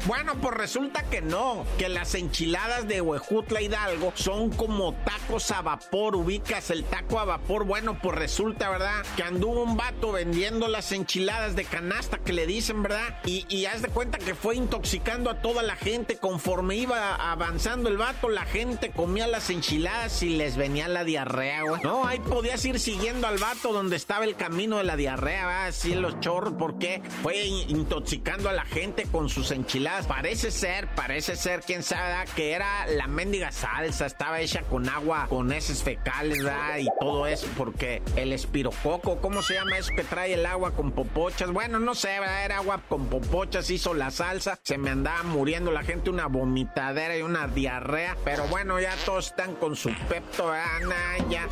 Bueno, 0.06 0.34
pues 0.40 0.54
resulta 0.54 1.02
que 1.04 1.20
no, 1.20 1.64
que 1.78 1.88
las 1.88 2.14
enchiladas 2.14 2.88
de 2.88 3.00
Huejutla 3.00 3.60
Hidalgo 3.60 4.12
son 4.16 4.50
como 4.50 4.94
tacos 4.94 5.50
a 5.50 5.62
vapor. 5.62 6.16
Ubicas 6.16 6.70
el 6.70 6.84
taco 6.84 7.18
a 7.18 7.24
vapor. 7.24 7.64
Bueno, 7.64 7.98
pues 8.02 8.16
resulta, 8.16 8.70
¿verdad? 8.70 9.04
Que 9.16 9.22
anduvo 9.22 9.62
un 9.62 9.76
vato 9.76 10.12
vendiendo 10.12 10.68
las 10.68 10.92
enchiladas 10.92 11.54
de 11.54 11.64
canasta 11.64 12.18
que 12.18 12.32
le 12.32 12.46
dicen, 12.46 12.82
¿verdad? 12.82 13.18
Y, 13.24 13.46
y 13.48 13.66
haz 13.66 13.82
de 13.82 13.88
cuenta 13.88 14.18
que 14.18 14.34
fue 14.34 14.56
intoxicando 14.56 15.30
a 15.30 15.40
toda 15.40 15.62
la 15.62 15.76
gente. 15.76 16.16
Conforme 16.16 16.76
iba 16.76 17.14
avanzando 17.14 17.88
el 17.88 17.96
vato, 17.96 18.28
la 18.28 18.44
gente 18.44 18.90
comía 18.90 19.26
las 19.26 19.50
enchiladas 19.50 20.22
y 20.22 20.30
les 20.30 20.56
venía 20.56 20.88
la 20.88 21.04
diarrea, 21.04 21.62
güey. 21.62 21.82
No, 21.82 22.06
ahí 22.06 22.18
podías 22.18 22.64
ir 22.64 22.80
siguiendo 22.80 23.26
al 23.26 23.38
vato 23.38 23.72
donde 23.72 23.96
estaba 23.96 24.24
el 24.24 24.36
camino 24.36 24.78
de 24.78 24.84
la 24.84 24.96
diarrea, 24.96 25.46
¿verdad? 25.46 25.66
Así 25.66 25.94
los 25.94 26.18
chorros, 26.20 26.54
porque 26.58 27.02
fue 27.22 27.44
intoxicando 27.44 28.48
a 28.48 28.52
la 28.52 28.64
gente 28.64 29.04
con 29.04 29.28
sus 29.28 29.50
enchiladas. 29.50 29.81
Parece 30.06 30.50
ser, 30.50 30.86
parece 30.94 31.36
ser, 31.36 31.60
quién 31.60 31.82
sabe, 31.82 32.24
que 32.36 32.52
era 32.52 32.86
la 32.86 33.06
mendiga 33.06 33.50
salsa, 33.50 34.06
estaba 34.06 34.40
hecha 34.40 34.62
con 34.62 34.88
agua, 34.88 35.26
con 35.28 35.52
heces 35.52 35.82
fecales, 35.82 36.42
¿verdad? 36.42 36.78
Y 36.78 36.88
todo 37.00 37.26
eso, 37.26 37.46
porque 37.56 38.02
el 38.16 38.32
espirococo, 38.32 39.20
¿cómo 39.20 39.42
se 39.42 39.54
llama 39.54 39.78
eso 39.78 39.92
que 39.94 40.04
trae 40.04 40.34
el 40.34 40.46
agua 40.46 40.72
con 40.72 40.92
popochas? 40.92 41.50
Bueno, 41.50 41.78
no 41.78 41.94
sé. 41.94 42.12
Era 42.12 42.58
agua 42.58 42.80
con 42.88 43.06
popochas, 43.06 43.70
hizo 43.70 43.94
la 43.94 44.10
salsa, 44.10 44.58
se 44.62 44.78
me 44.78 44.90
andaba 44.90 45.22
muriendo 45.24 45.72
la 45.72 45.82
gente, 45.82 46.10
una 46.10 46.26
vomitadera 46.26 47.16
y 47.16 47.22
una 47.22 47.48
diarrea, 47.48 48.16
pero 48.24 48.46
bueno, 48.48 48.78
ya 48.80 48.94
todos 49.04 49.28
están 49.28 49.54
con 49.56 49.76
su 49.76 49.90
pepto, 50.08 50.48
¿verdad? 50.48 51.26
Ya. 51.28 51.48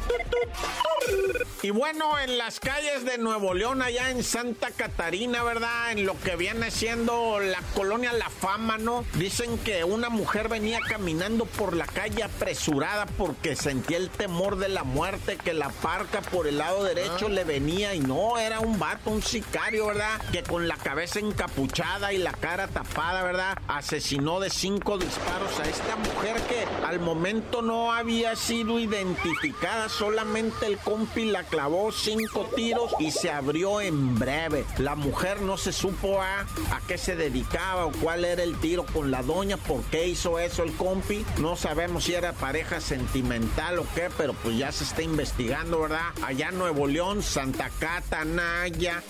Y 1.62 1.70
bueno, 1.70 2.18
en 2.18 2.38
las 2.38 2.60
calles 2.60 3.04
de 3.04 3.18
Nuevo 3.18 3.54
León, 3.54 3.82
allá 3.82 4.10
en 4.10 4.22
Santa 4.22 4.70
Catarina, 4.70 5.42
¿verdad? 5.42 5.92
En 5.92 6.06
lo 6.06 6.18
que 6.20 6.36
viene 6.36 6.70
siendo 6.70 7.38
la 7.40 7.60
colonia 7.74 8.12
La 8.20 8.28
Fama, 8.28 8.76
¿no? 8.76 9.06
Dicen 9.14 9.56
que 9.56 9.82
una 9.82 10.10
mujer 10.10 10.50
venía 10.50 10.78
caminando 10.86 11.46
por 11.46 11.74
la 11.74 11.86
calle 11.86 12.22
apresurada 12.22 13.06
porque 13.06 13.56
sentía 13.56 13.96
el 13.96 14.10
temor 14.10 14.58
de 14.58 14.68
la 14.68 14.84
muerte, 14.84 15.38
que 15.38 15.54
la 15.54 15.70
parca 15.70 16.20
por 16.20 16.46
el 16.46 16.58
lado 16.58 16.84
derecho 16.84 17.30
le 17.30 17.44
venía 17.44 17.94
y 17.94 18.00
no, 18.00 18.36
era 18.36 18.60
un 18.60 18.78
vato, 18.78 19.08
un 19.08 19.22
sicario, 19.22 19.86
¿verdad? 19.86 20.20
Que 20.32 20.42
con 20.42 20.68
la 20.68 20.76
cabeza 20.76 21.18
encapuchada 21.18 22.12
y 22.12 22.18
la 22.18 22.32
cara 22.32 22.68
tapada, 22.68 23.22
¿verdad? 23.22 23.56
Asesinó 23.68 24.38
de 24.38 24.50
cinco 24.50 24.98
disparos 24.98 25.58
a 25.58 25.62
esta 25.62 25.96
mujer 25.96 26.36
que 26.42 26.66
al 26.86 27.00
momento 27.00 27.62
no 27.62 27.90
había 27.90 28.36
sido 28.36 28.78
identificada, 28.78 29.88
solamente 29.88 30.66
el 30.66 30.76
compi 30.76 31.24
la 31.24 31.44
clavó 31.44 31.90
cinco 31.90 32.50
tiros 32.54 32.94
y 32.98 33.12
se 33.12 33.30
abrió 33.30 33.80
en 33.80 34.18
breve. 34.18 34.66
La 34.76 34.94
mujer 34.94 35.40
no 35.40 35.56
se 35.56 35.72
supo 35.72 36.20
a, 36.20 36.40
a 36.40 36.80
qué 36.86 36.98
se 36.98 37.16
dedicaba 37.16 37.86
o 37.86 37.92
cuál 37.92 38.09
era 38.18 38.42
el 38.42 38.58
tiro 38.58 38.84
con 38.84 39.10
la 39.10 39.22
doña, 39.22 39.56
por 39.56 39.82
qué 39.84 40.08
hizo 40.08 40.38
eso 40.38 40.62
el 40.62 40.72
compi. 40.74 41.24
No 41.38 41.56
sabemos 41.56 42.04
si 42.04 42.14
era 42.14 42.32
pareja 42.32 42.80
sentimental 42.80 43.78
o 43.78 43.86
qué, 43.94 44.08
pero 44.16 44.34
pues 44.34 44.58
ya 44.58 44.72
se 44.72 44.84
está 44.84 45.02
investigando, 45.02 45.80
¿verdad? 45.80 46.10
Allá 46.22 46.48
en 46.48 46.58
Nuevo 46.58 46.86
León, 46.86 47.22
Santa 47.22 47.70
Cata, 47.78 48.24
Naya. 48.24 49.02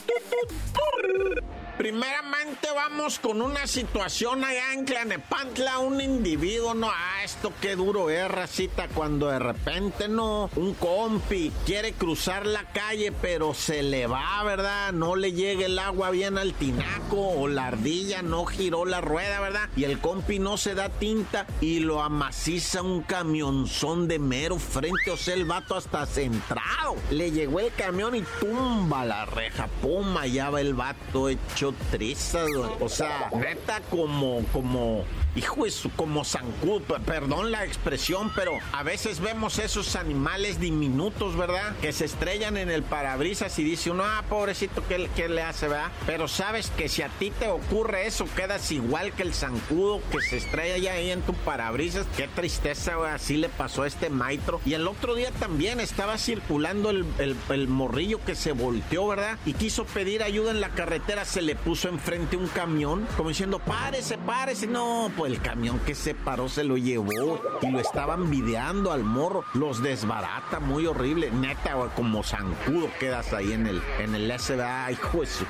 Primeramente 1.81 2.69
vamos 2.75 3.19
con 3.19 3.41
una 3.41 3.67
situación 3.67 4.45
allá 4.45 4.75
en 4.75 4.85
Clanepantla, 4.85 5.79
un 5.79 5.99
individuo, 6.03 6.75
no, 6.75 6.91
ah, 6.91 7.25
esto 7.25 7.55
qué 7.59 7.75
duro 7.75 8.11
es, 8.11 8.31
racita, 8.31 8.87
cuando 8.89 9.29
de 9.29 9.39
repente 9.39 10.07
no, 10.07 10.51
un 10.57 10.75
compi 10.75 11.51
quiere 11.65 11.95
cruzar 11.95 12.45
la 12.45 12.65
calle, 12.65 13.13
pero 13.13 13.55
se 13.55 13.83
le 13.83 14.07
va, 14.07 14.45
¿verdad? 14.45 14.93
No 14.93 15.17
le 15.17 15.33
llega 15.33 15.65
el 15.65 15.79
agua 15.79 16.11
bien 16.11 16.37
al 16.37 16.53
tinaco 16.53 17.17
o 17.17 17.49
la 17.49 17.69
ardilla 17.69 18.21
no 18.21 18.45
giró 18.45 18.85
la 18.85 19.01
rueda, 19.01 19.41
¿verdad? 19.41 19.71
Y 19.75 19.85
el 19.85 20.01
compi 20.01 20.39
no 20.39 20.59
se 20.59 20.75
da 20.75 20.91
tinta 20.91 21.47
y 21.63 21.81
lo 21.81 22.03
amaciza 22.03 22.83
un 22.83 23.01
camionzón 23.01 24.07
de 24.07 24.19
mero 24.19 24.59
frente, 24.59 25.11
o 25.11 25.17
sea, 25.17 25.33
el 25.33 25.47
vato 25.47 25.77
hasta 25.77 26.05
centrado. 26.05 26.97
Le 27.11 27.31
llegó 27.31 27.61
el 27.61 27.73
camión 27.73 28.15
y 28.15 28.23
tumba 28.39 29.07
la 29.07 29.25
reja, 29.25 29.67
pum, 29.81 30.15
allá 30.19 30.51
va 30.51 30.61
el 30.61 30.75
vato 30.75 31.31
hecho 31.31 31.70
trizas, 31.91 32.49
o 32.81 32.89
sea, 32.89 33.31
neta 33.35 33.81
como, 33.91 34.43
como 34.53 35.05
hijo, 35.37 35.67
es 35.67 35.83
como 35.97 36.25
zancudo, 36.25 36.81
perdón 37.05 37.51
la 37.51 37.65
expresión, 37.65 38.33
pero 38.35 38.59
a 38.73 38.83
veces 38.83 39.21
vemos 39.21 39.59
esos 39.59 39.97
animales 39.97 40.61
diminutos, 40.61 41.37
¿verdad? 41.37 41.77
Que 41.81 41.93
se 41.93 42.05
estrellan 42.05 42.57
en 42.57 42.71
el 42.71 42.83
parabrisas 42.83 43.59
y 43.59 43.65
dice 43.65 43.91
uno, 43.91 44.05
ah, 44.05 44.25
pobrecito, 44.29 44.83
¿qué, 44.89 45.09
qué 45.15 45.29
le 45.29 45.43
hace, 45.43 45.69
verdad? 45.69 45.93
Pero 46.07 46.29
sabes 46.29 46.71
que 46.77 46.89
si 46.89 47.03
a 47.03 47.09
ti 47.09 47.31
te 47.31 47.49
ocurre 47.49 48.07
eso, 48.07 48.27
quedas 48.35 48.71
igual 48.73 49.13
que 49.13 49.23
el 49.23 49.35
zancudo 49.35 50.01
que 50.11 50.21
se 50.21 50.37
estrella 50.37 50.79
ya 50.79 50.93
ahí 50.95 51.11
en 51.11 51.23
tu 51.23 51.35
parabrisas. 51.35 52.07
Qué 52.17 52.29
tristeza, 52.29 52.93
así 53.13 53.37
le 53.37 53.49
pasó 53.49 53.83
a 53.83 53.87
este 53.87 54.11
maestro. 54.11 54.61
Y 54.65 54.75
el 54.75 54.87
otro 54.89 55.15
día 55.15 55.31
también 55.33 55.81
estaba 55.81 56.19
circulando 56.19 56.91
el, 56.91 57.07
el 57.19 57.69
morrillo 57.69 58.21
que 58.25 58.35
se 58.35 58.53
volteó, 58.53 59.09
¿verdad? 59.09 59.39
Y 59.47 59.55
quiso 59.55 59.85
pedir 59.85 60.23
ayuda 60.23 60.51
en 60.51 60.61
la 60.61 60.71
carretera, 60.71 61.25
se 61.25 61.43
le 61.43 61.55
puso 61.57 61.89
enfrente 61.89 62.37
un 62.37 62.49
camión, 62.49 63.07
como 63.17 63.29
diciendo, 63.29 63.59
párese, 63.59 64.19
párese. 64.19 64.67
No, 64.67 65.11
pues 65.21 65.33
el 65.35 65.43
camión 65.43 65.79
que 65.81 65.95
se 65.95 66.15
paró 66.15 66.49
se 66.49 66.65
lo 66.65 66.79
llevó 66.79 67.39
y 67.61 67.71
lo 67.71 67.79
estaban 67.79 68.31
videando 68.31 68.91
al 68.91 69.05
morro. 69.05 69.45
Los 69.53 69.83
desbarata, 69.83 70.61
muy 70.61 70.87
horrible. 70.87 71.31
Neta, 71.31 71.75
como 71.95 72.23
zancudo 72.23 72.89
quedas 72.99 73.35
ahí 73.35 73.53
en 73.53 73.67
el, 73.67 73.83
en 73.99 74.15
el 74.15 74.33
SBA, 74.41 74.93
hijo 74.93 75.21
de 75.21 75.27
su... 75.27 75.45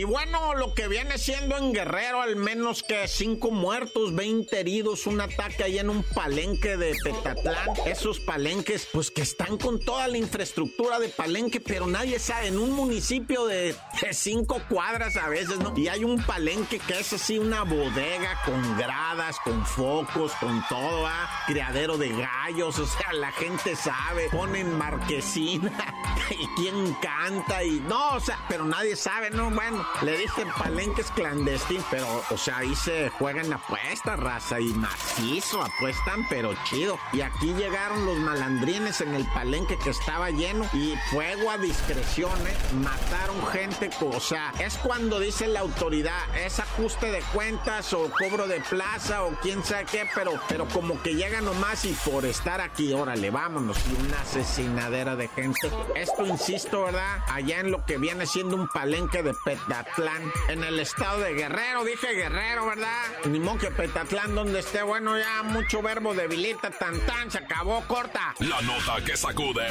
Y 0.00 0.04
bueno, 0.04 0.54
lo 0.54 0.72
que 0.72 0.88
viene 0.88 1.18
siendo 1.18 1.58
en 1.58 1.74
Guerrero, 1.74 2.22
al 2.22 2.36
menos 2.36 2.82
que 2.82 3.06
cinco 3.06 3.50
muertos, 3.50 4.14
20 4.14 4.58
heridos, 4.58 5.06
un 5.06 5.20
ataque 5.20 5.64
ahí 5.64 5.78
en 5.78 5.90
un 5.90 6.02
palenque 6.02 6.78
de 6.78 6.96
Petatlán. 7.04 7.68
Esos 7.84 8.18
palenques, 8.20 8.88
pues 8.92 9.10
que 9.10 9.20
están 9.20 9.58
con 9.58 9.78
toda 9.78 10.08
la 10.08 10.16
infraestructura 10.16 10.98
de 11.00 11.08
palenque, 11.08 11.60
pero 11.60 11.86
nadie 11.86 12.18
sabe, 12.18 12.46
en 12.46 12.58
un 12.58 12.72
municipio 12.72 13.44
de, 13.46 13.74
cinco 14.12 14.62
cuadras 14.70 15.16
a 15.16 15.28
veces, 15.28 15.58
¿no? 15.58 15.76
Y 15.76 15.88
hay 15.88 16.04
un 16.04 16.22
palenque 16.22 16.78
que 16.78 17.00
es 17.00 17.12
así 17.12 17.38
una 17.38 17.64
bodega 17.64 18.40
con 18.46 18.78
gradas, 18.78 19.36
con 19.44 19.66
focos, 19.66 20.32
con 20.40 20.64
todo, 20.68 21.06
¿ah? 21.06 21.28
Criadero 21.46 21.98
de 21.98 22.08
gallos, 22.08 22.78
o 22.78 22.86
sea, 22.86 23.12
la 23.12 23.32
gente 23.32 23.76
sabe, 23.76 24.28
ponen 24.30 24.78
marquesina 24.78 25.94
y 26.30 26.46
quién 26.56 26.94
canta 27.02 27.62
y 27.64 27.80
no, 27.80 28.14
o 28.14 28.20
sea, 28.20 28.38
pero 28.48 28.64
nadie 28.70 28.96
sabe, 28.96 29.30
¿no? 29.30 29.50
Bueno, 29.50 29.84
le 30.02 30.16
dicen 30.16 30.48
palenques 30.56 31.10
clandestinos, 31.10 31.84
pero, 31.90 32.22
o 32.30 32.38
sea, 32.38 32.58
ahí 32.58 32.74
se 32.74 33.10
juegan 33.10 33.52
apuestas, 33.52 34.18
raza, 34.18 34.60
y 34.60 34.68
macizo 34.74 35.60
apuestan, 35.62 36.26
pero 36.30 36.54
chido. 36.64 36.98
Y 37.12 37.20
aquí 37.20 37.52
llegaron 37.54 38.06
los 38.06 38.16
malandrines 38.18 39.00
en 39.00 39.14
el 39.14 39.26
palenque 39.26 39.76
que 39.78 39.90
estaba 39.90 40.30
lleno 40.30 40.68
y 40.72 40.94
fuego 41.10 41.50
a 41.50 41.58
discreción, 41.58 42.32
¿eh? 42.46 42.56
Mataron 42.74 43.46
gente, 43.48 43.90
o 44.00 44.20
sea, 44.20 44.52
es 44.60 44.76
cuando 44.78 45.18
dice 45.18 45.48
la 45.48 45.60
autoridad, 45.60 46.36
es 46.36 46.60
ajuste 46.60 47.10
de 47.10 47.20
cuentas 47.34 47.92
o 47.92 48.10
cobro 48.10 48.46
de 48.46 48.60
plaza 48.60 49.24
o 49.24 49.30
quién 49.42 49.64
sabe 49.64 49.86
qué, 49.90 50.08
pero, 50.14 50.40
pero 50.48 50.66
como 50.68 51.02
que 51.02 51.14
llega 51.14 51.40
nomás 51.40 51.84
y 51.84 51.92
por 52.04 52.24
estar 52.24 52.60
aquí, 52.60 52.92
órale, 52.92 53.30
vámonos, 53.30 53.78
y 53.90 54.06
una 54.06 54.20
asesinadera 54.20 55.16
de 55.16 55.28
gente. 55.28 55.70
Esto, 55.96 56.24
insisto, 56.24 56.84
¿verdad? 56.84 57.24
Allá 57.28 57.60
en 57.60 57.70
lo 57.70 57.84
que 57.84 57.98
viene 57.98 58.26
siendo 58.26 58.49
un 58.54 58.68
palenque 58.68 59.22
de 59.22 59.34
Petatlán, 59.34 60.32
en 60.48 60.64
el 60.64 60.80
estado 60.80 61.20
de 61.20 61.34
Guerrero, 61.34 61.84
dije 61.84 62.14
Guerrero, 62.14 62.66
¿verdad? 62.66 63.02
Ni 63.26 63.40
modo 63.40 63.58
que 63.58 63.70
Petatlán 63.70 64.34
donde 64.34 64.60
esté, 64.60 64.82
bueno, 64.82 65.18
ya 65.18 65.42
mucho 65.42 65.82
verbo 65.82 66.14
debilita, 66.14 66.70
tan 66.70 66.98
tan, 67.06 67.30
se 67.30 67.38
acabó, 67.38 67.82
corta. 67.86 68.34
La 68.40 68.60
nota 68.62 69.04
que 69.04 69.16
sacude. 69.16 69.66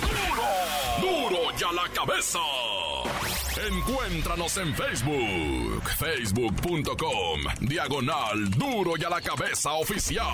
¡Duro! 0.00 1.30
¡Duro 1.30 1.56
ya 1.56 1.72
la 1.72 1.88
cabeza! 1.88 2.38
Encuéntranos 3.56 4.56
en 4.56 4.74
Facebook, 4.74 5.82
facebook.com, 5.98 7.40
diagonal 7.60 8.50
Duro 8.52 8.92
y 8.96 9.04
a 9.04 9.10
la 9.10 9.20
cabeza 9.20 9.72
oficial. 9.72 10.24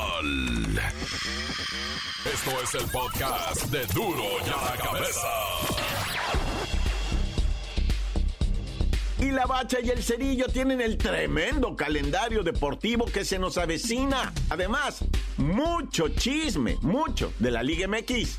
Esto 2.24 2.60
es 2.62 2.74
el 2.74 2.90
podcast 2.90 3.62
de 3.66 3.86
Duro 3.86 4.24
y 4.44 4.50
a 4.50 4.70
la 4.70 4.76
cabeza. 4.76 5.28
Y 9.26 9.32
la 9.32 9.44
bacha 9.44 9.78
y 9.82 9.90
el 9.90 10.04
cerillo 10.04 10.46
tienen 10.46 10.80
el 10.80 10.96
tremendo 10.96 11.74
calendario 11.74 12.44
deportivo 12.44 13.06
que 13.06 13.24
se 13.24 13.40
nos 13.40 13.58
avecina. 13.58 14.32
Además, 14.50 15.04
mucho 15.36 16.10
chisme, 16.10 16.78
mucho 16.80 17.32
de 17.40 17.50
la 17.50 17.64
Liga 17.64 17.88
MX. 17.88 18.38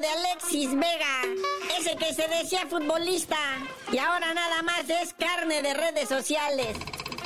de 0.00 0.08
Alexis 0.08 0.70
Vega, 0.72 1.22
ese 1.78 1.96
que 1.96 2.12
se 2.12 2.26
decía 2.26 2.66
futbolista 2.68 3.36
y 3.92 3.98
ahora 3.98 4.34
nada 4.34 4.62
más 4.62 4.88
es 4.88 5.14
carne 5.14 5.62
de 5.62 5.72
redes 5.72 6.08
sociales. 6.08 6.76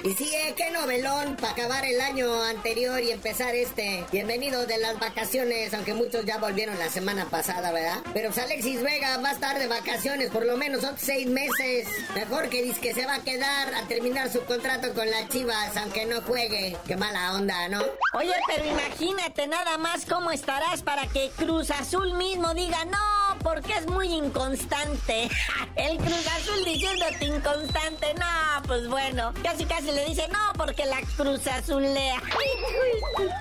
Y 0.04 0.14
sí, 0.14 0.30
eh, 0.32 0.54
qué 0.56 0.70
novelón 0.70 1.34
para 1.37 1.52
acabar 1.52 1.84
el 1.84 2.00
año 2.00 2.42
anterior 2.44 3.02
y 3.02 3.11
empezar 3.11 3.54
este. 3.56 4.04
Bienvenido 4.12 4.64
de 4.64 4.78
las 4.78 4.98
vacaciones, 5.00 5.74
aunque 5.74 5.92
muchos 5.92 6.24
ya 6.24 6.38
volvieron 6.38 6.78
la 6.78 6.88
semana 6.88 7.24
pasada, 7.26 7.72
¿verdad? 7.72 7.98
Pero 8.14 8.30
pues, 8.30 8.44
Alexis 8.44 8.80
Vega 8.80 9.18
va 9.18 9.30
a 9.30 9.32
estar 9.32 9.58
de 9.58 9.66
vacaciones 9.66 10.30
por 10.30 10.46
lo 10.46 10.56
menos 10.56 10.84
otros 10.84 11.00
seis 11.00 11.26
meses. 11.26 11.88
Mejor 12.14 12.48
que 12.48 12.62
dice 12.62 12.80
que 12.80 12.94
se 12.94 13.06
va 13.06 13.16
a 13.16 13.24
quedar 13.24 13.74
a 13.74 13.88
terminar 13.88 14.30
su 14.30 14.44
contrato 14.44 14.94
con 14.94 15.11
las 15.11 15.28
Chivas, 15.30 15.76
aunque 15.76 16.06
no 16.06 16.22
juegue. 16.22 16.76
Qué 16.87 16.96
mala 16.96 17.34
onda, 17.34 17.68
¿no? 17.68 17.82
Oye, 18.14 18.34
pero 18.46 18.66
imagínate 18.66 19.48
nada 19.48 19.78
más 19.78 20.06
cómo 20.06 20.30
estarás 20.30 20.82
para 20.82 21.08
que 21.08 21.30
Cruz 21.37 21.72
Azul 21.72 22.14
mismo 22.14 22.54
diga 22.54 22.84
no, 22.84 23.28
porque 23.42 23.74
es 23.74 23.87
muy 23.87 24.09
inconstante. 24.09 25.29
El 25.77 25.96
Cruz 25.98 26.27
Azul 26.27 26.64
diciéndote 26.64 27.24
inconstante, 27.24 28.14
no, 28.14 28.62
pues 28.66 28.88
bueno, 28.88 29.33
casi 29.42 29.64
casi 29.64 29.92
le 29.92 30.05
dice, 30.07 30.27
no, 30.29 30.53
porque 30.57 30.85
la 30.87 31.01
Cruz 31.16 31.46
Azul 31.46 31.83
lea. 31.83 32.20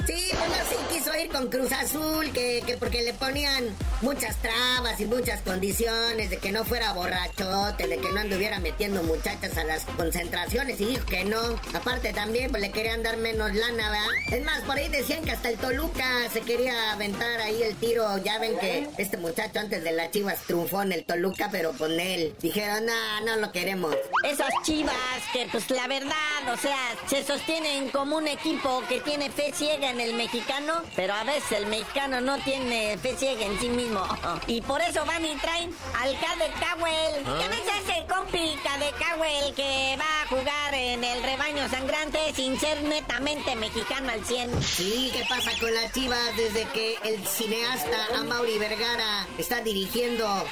Sí, 0.05 0.29
bueno, 0.37 0.55
sí 0.69 0.75
quiso 0.93 1.17
ir 1.17 1.29
con 1.29 1.47
Cruz 1.49 1.71
Azul, 1.71 2.31
que, 2.31 2.63
que 2.65 2.77
porque 2.77 3.01
le 3.01 3.13
ponían 3.13 3.65
muchas 4.01 4.35
trabas 4.37 4.99
y 4.99 5.05
muchas 5.05 5.41
condiciones 5.41 6.29
de 6.29 6.37
que 6.37 6.51
no 6.51 6.63
fuera 6.65 6.93
borrachote, 6.93 7.87
de 7.87 7.97
que 7.97 8.11
no 8.11 8.19
anduviera 8.19 8.59
metiendo 8.59 9.03
muchachas 9.03 9.57
a 9.57 9.63
las 9.63 9.85
concentraciones 9.85 10.79
y 10.81 10.85
dijo 10.85 11.05
que 11.05 11.25
no. 11.25 11.39
Aparte 11.73 12.13
también, 12.13 12.49
pues 12.51 12.61
le 12.61 12.71
querían 12.71 13.03
dar 13.03 13.17
menos 13.17 13.53
lana, 13.53 13.89
¿verdad? 13.89 14.07
Es 14.31 14.45
más, 14.45 14.61
por 14.61 14.77
ahí 14.77 14.89
decían 14.89 15.23
que 15.23 15.31
hasta 15.31 15.49
el 15.49 15.57
Toluca 15.57 16.29
se 16.31 16.41
quería 16.41 16.93
aventar 16.93 17.41
ahí 17.41 17.61
el 17.63 17.75
tiro. 17.75 18.17
Ya 18.19 18.39
ven 18.39 18.57
que 18.59 18.89
este 18.97 19.17
muchacho 19.17 19.59
antes 19.59 19.83
de 19.83 19.91
las 19.97 20.11
chivas 20.11 20.39
triunfó 20.43 20.83
en 20.83 20.93
el 20.93 21.03
Toluca, 21.03 21.49
pero 21.51 21.73
con 21.73 21.99
él. 21.99 22.35
Dijeron, 22.39 22.85
no, 22.85 23.21
no 23.25 23.35
lo 23.37 23.51
queremos. 23.51 23.95
Esas 24.23 24.51
chivas 24.63 24.95
que 25.33 25.47
pues 25.51 25.69
la 25.71 25.87
verdad 25.87 26.13
o 26.53 26.55
sea, 26.55 26.95
se 27.07 27.23
sostienen 27.23 27.89
como 27.89 28.17
un 28.17 28.27
equipo 28.27 28.81
que 28.87 29.01
tiene 29.01 29.29
fe 29.29 29.51
ciega 29.53 29.89
en 29.89 29.99
el 29.99 30.13
mexicano, 30.13 30.81
pero 30.95 31.13
a 31.13 31.23
veces 31.23 31.51
el 31.51 31.67
mexicano 31.67 32.21
no 32.21 32.37
tiene 32.39 32.97
fe 32.99 33.15
ciega 33.17 33.45
en 33.45 33.59
sí 33.59 33.69
mismo. 33.69 34.01
Y 34.47 34.61
por 34.61 34.81
eso 34.81 35.03
van 35.05 35.25
y 35.25 35.35
traen 35.35 35.73
al 35.99 36.13
Cade 36.19 36.51
Cowell. 36.59 37.23
¿Qué 37.23 37.45
¿Ah? 37.45 37.49
es 37.51 37.83
ese 37.83 38.05
compi 38.07 38.55
Cade 38.63 38.91
Cowell 38.91 39.53
que 39.55 39.97
va 39.99 40.21
a 40.21 40.27
jugar 40.27 40.73
en 40.73 41.03
el 41.03 41.23
rebaño 41.23 41.67
sangrante 41.69 42.19
sin 42.33 42.57
ser 42.59 42.81
netamente 42.83 43.55
mexicano 43.55 44.11
al 44.11 44.23
100? 44.23 44.63
Sí, 44.63 45.11
¿qué 45.13 45.25
pasa 45.27 45.51
con 45.59 45.73
la 45.73 45.91
chivas 45.91 46.37
desde 46.37 46.65
que 46.69 46.95
el 47.03 47.25
cineasta 47.27 48.07
Amaury 48.19 48.57
Vergara 48.57 49.27
está 49.37 49.61
dirigiendo 49.61 49.76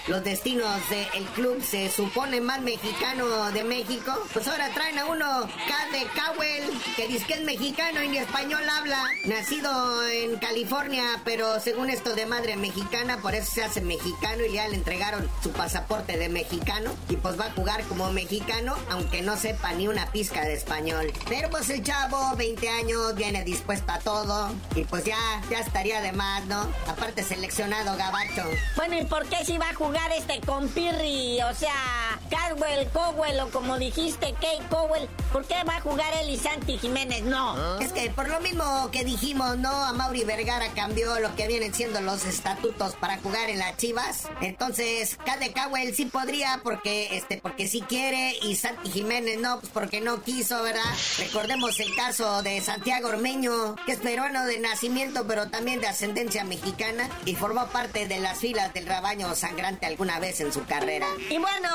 los 0.08 0.24
destinos 0.24 0.80
del 0.90 1.24
club? 1.34 1.64
Se 1.64 1.90
supone 1.90 2.42
más 2.42 2.62
mexicano 2.62 3.52
de 3.52 3.64
México. 3.64 4.14
Pues 4.34 4.48
ahora 4.48 4.70
traen 4.70 5.00
a 5.00 5.06
uno 5.06 5.42
de 5.42 6.08
Cowell, 6.14 6.64
que 6.96 7.08
dice 7.08 7.26
que 7.26 7.34
es 7.36 7.42
mexicano 7.42 8.04
y 8.04 8.10
ni 8.10 8.18
español 8.18 8.62
habla. 8.70 9.02
Nacido 9.26 10.08
en 10.08 10.38
California, 10.38 11.04
pero 11.24 11.60
según 11.60 11.90
esto 11.90 12.14
de 12.14 12.26
madre 12.26 12.56
mexicana, 12.56 13.18
por 13.22 13.34
eso 13.34 13.52
se 13.52 13.64
hace 13.64 13.82
mexicano 13.82 14.46
y 14.46 14.54
ya 14.54 14.68
le 14.68 14.76
entregaron 14.76 15.28
su 15.42 15.52
pasaporte 15.52 16.18
de 16.18 16.30
mexicano. 16.30 16.92
Y 17.10 17.16
pues 17.16 17.40
va 17.40 17.46
a 17.46 17.52
jugar 17.52 17.84
como 17.86 18.12
mexicano, 18.12 18.76
aunque 18.90 19.22
no 19.22 19.38
sepa 19.38 19.74
ni 19.74 19.88
una 19.88 20.12
pizca 20.12 20.44
de 20.44 20.54
español. 20.54 21.12
Pero 21.28 21.50
pues 21.50 21.70
el 21.70 21.84
chavo, 21.84 22.36
20 22.36 22.70
años, 22.70 23.16
viene 23.16 23.44
dispuesto 23.44 23.92
a 23.92 24.00
todo. 24.00 24.50
Y 24.76 24.84
pues 24.84 25.04
ya, 25.04 25.18
ya 25.50 25.60
estaría 25.60 26.02
de 26.02 26.12
más, 26.12 26.46
¿no? 26.46 26.62
Aparte 26.88 27.24
seleccionado 27.24 27.98
gabacho. 27.98 28.44
Bueno, 28.76 29.00
y 29.00 29.06
por 29.16 29.26
qué 29.28 29.46
si 29.46 29.58
va 29.58 29.70
a 29.70 29.74
jugar 29.74 30.12
este 30.12 30.42
con 30.42 30.68
Pirri? 30.68 31.40
O 31.44 31.54
sea, 31.54 32.20
Caldwell, 32.30 32.86
Cowell 32.90 33.40
o 33.40 33.50
como 33.50 33.78
dijiste, 33.78 34.34
Kate 34.34 34.64
Cowell. 34.70 35.08
¿Por 35.32 35.46
qué 35.46 35.56
va 35.64 35.78
a 35.78 35.82
jugar 35.82 36.14
él 36.22 36.30
y 36.30 36.38
Santi 36.38 36.78
Jiménez? 36.78 37.24
No. 37.24 37.80
Es 37.80 37.94
que 37.94 38.10
por 38.10 38.28
lo 38.28 38.42
mismo 38.42 38.90
que 38.92 39.06
dijimos, 39.06 39.58
¿no? 39.58 39.70
A 39.70 39.94
Mauri 39.94 40.26
Vergara 40.26 40.68
cambió 40.76 41.18
lo 41.22 41.34
que 41.36 41.48
vienen 41.48 41.74
siendo 41.74 42.02
los 42.02 42.26
estatutos 42.26 42.96
para 42.96 43.18
jugar 43.20 43.50
en 43.50 43.60
las 43.60 43.78
Chivas. 43.78 44.28
Entonces, 44.42 45.18
Cade 45.26 45.54
Cowell 45.54 45.96
sí 45.96 46.06
podría 46.06 46.60
porque, 46.62 47.16
este, 47.16 47.38
porque 47.38 47.70
sí 47.70 47.82
quiere 47.88 48.36
y 48.42 48.58
Santi 48.58 48.92
Jiménez 48.92 49.40
no, 49.40 49.62
pues 49.62 49.72
porque 49.72 50.02
no 50.02 50.24
quiso, 50.24 50.62
¿verdad? 50.62 50.84
Recordemos 51.20 51.80
el 51.80 51.96
caso 51.96 52.44
de 52.44 52.60
Santiago 52.60 53.08
Ormeño, 53.08 53.78
que 53.86 53.94
es 53.94 54.00
peruano 54.00 54.46
de 54.46 54.60
nacimiento, 54.60 55.26
pero 55.26 55.50
también 55.50 55.80
de 55.80 55.88
ascendencia 55.88 56.44
mexicana 56.44 57.10
y 57.24 57.36
formó 57.36 57.68
parte 57.68 58.08
de 58.08 58.20
las 58.20 58.40
filas 58.40 58.74
del 58.74 58.86
rabaño 59.06 59.36
sangrante 59.36 59.86
alguna 59.86 60.20
vez 60.20 60.42
en 60.42 60.52
su 60.52 60.66
carrera. 60.66 61.06
Y 61.30 61.38
bueno, 61.38 61.70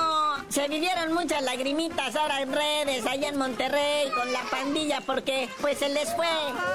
se 0.48 0.66
vivieron 0.66 1.12
muchas 1.12 1.40
lagrimitas 1.42 2.16
ahora 2.16 2.42
en 2.42 2.52
redes, 2.52 3.06
allá 3.06 3.28
en 3.28 3.36
Monterrey, 3.36 4.10
con 4.10 4.32
la 4.32 4.42
pandilla, 4.50 5.00
porque 5.06 5.48
pues 5.60 5.78
se 5.78 5.90
les 5.90 6.12
fue, 6.16 6.26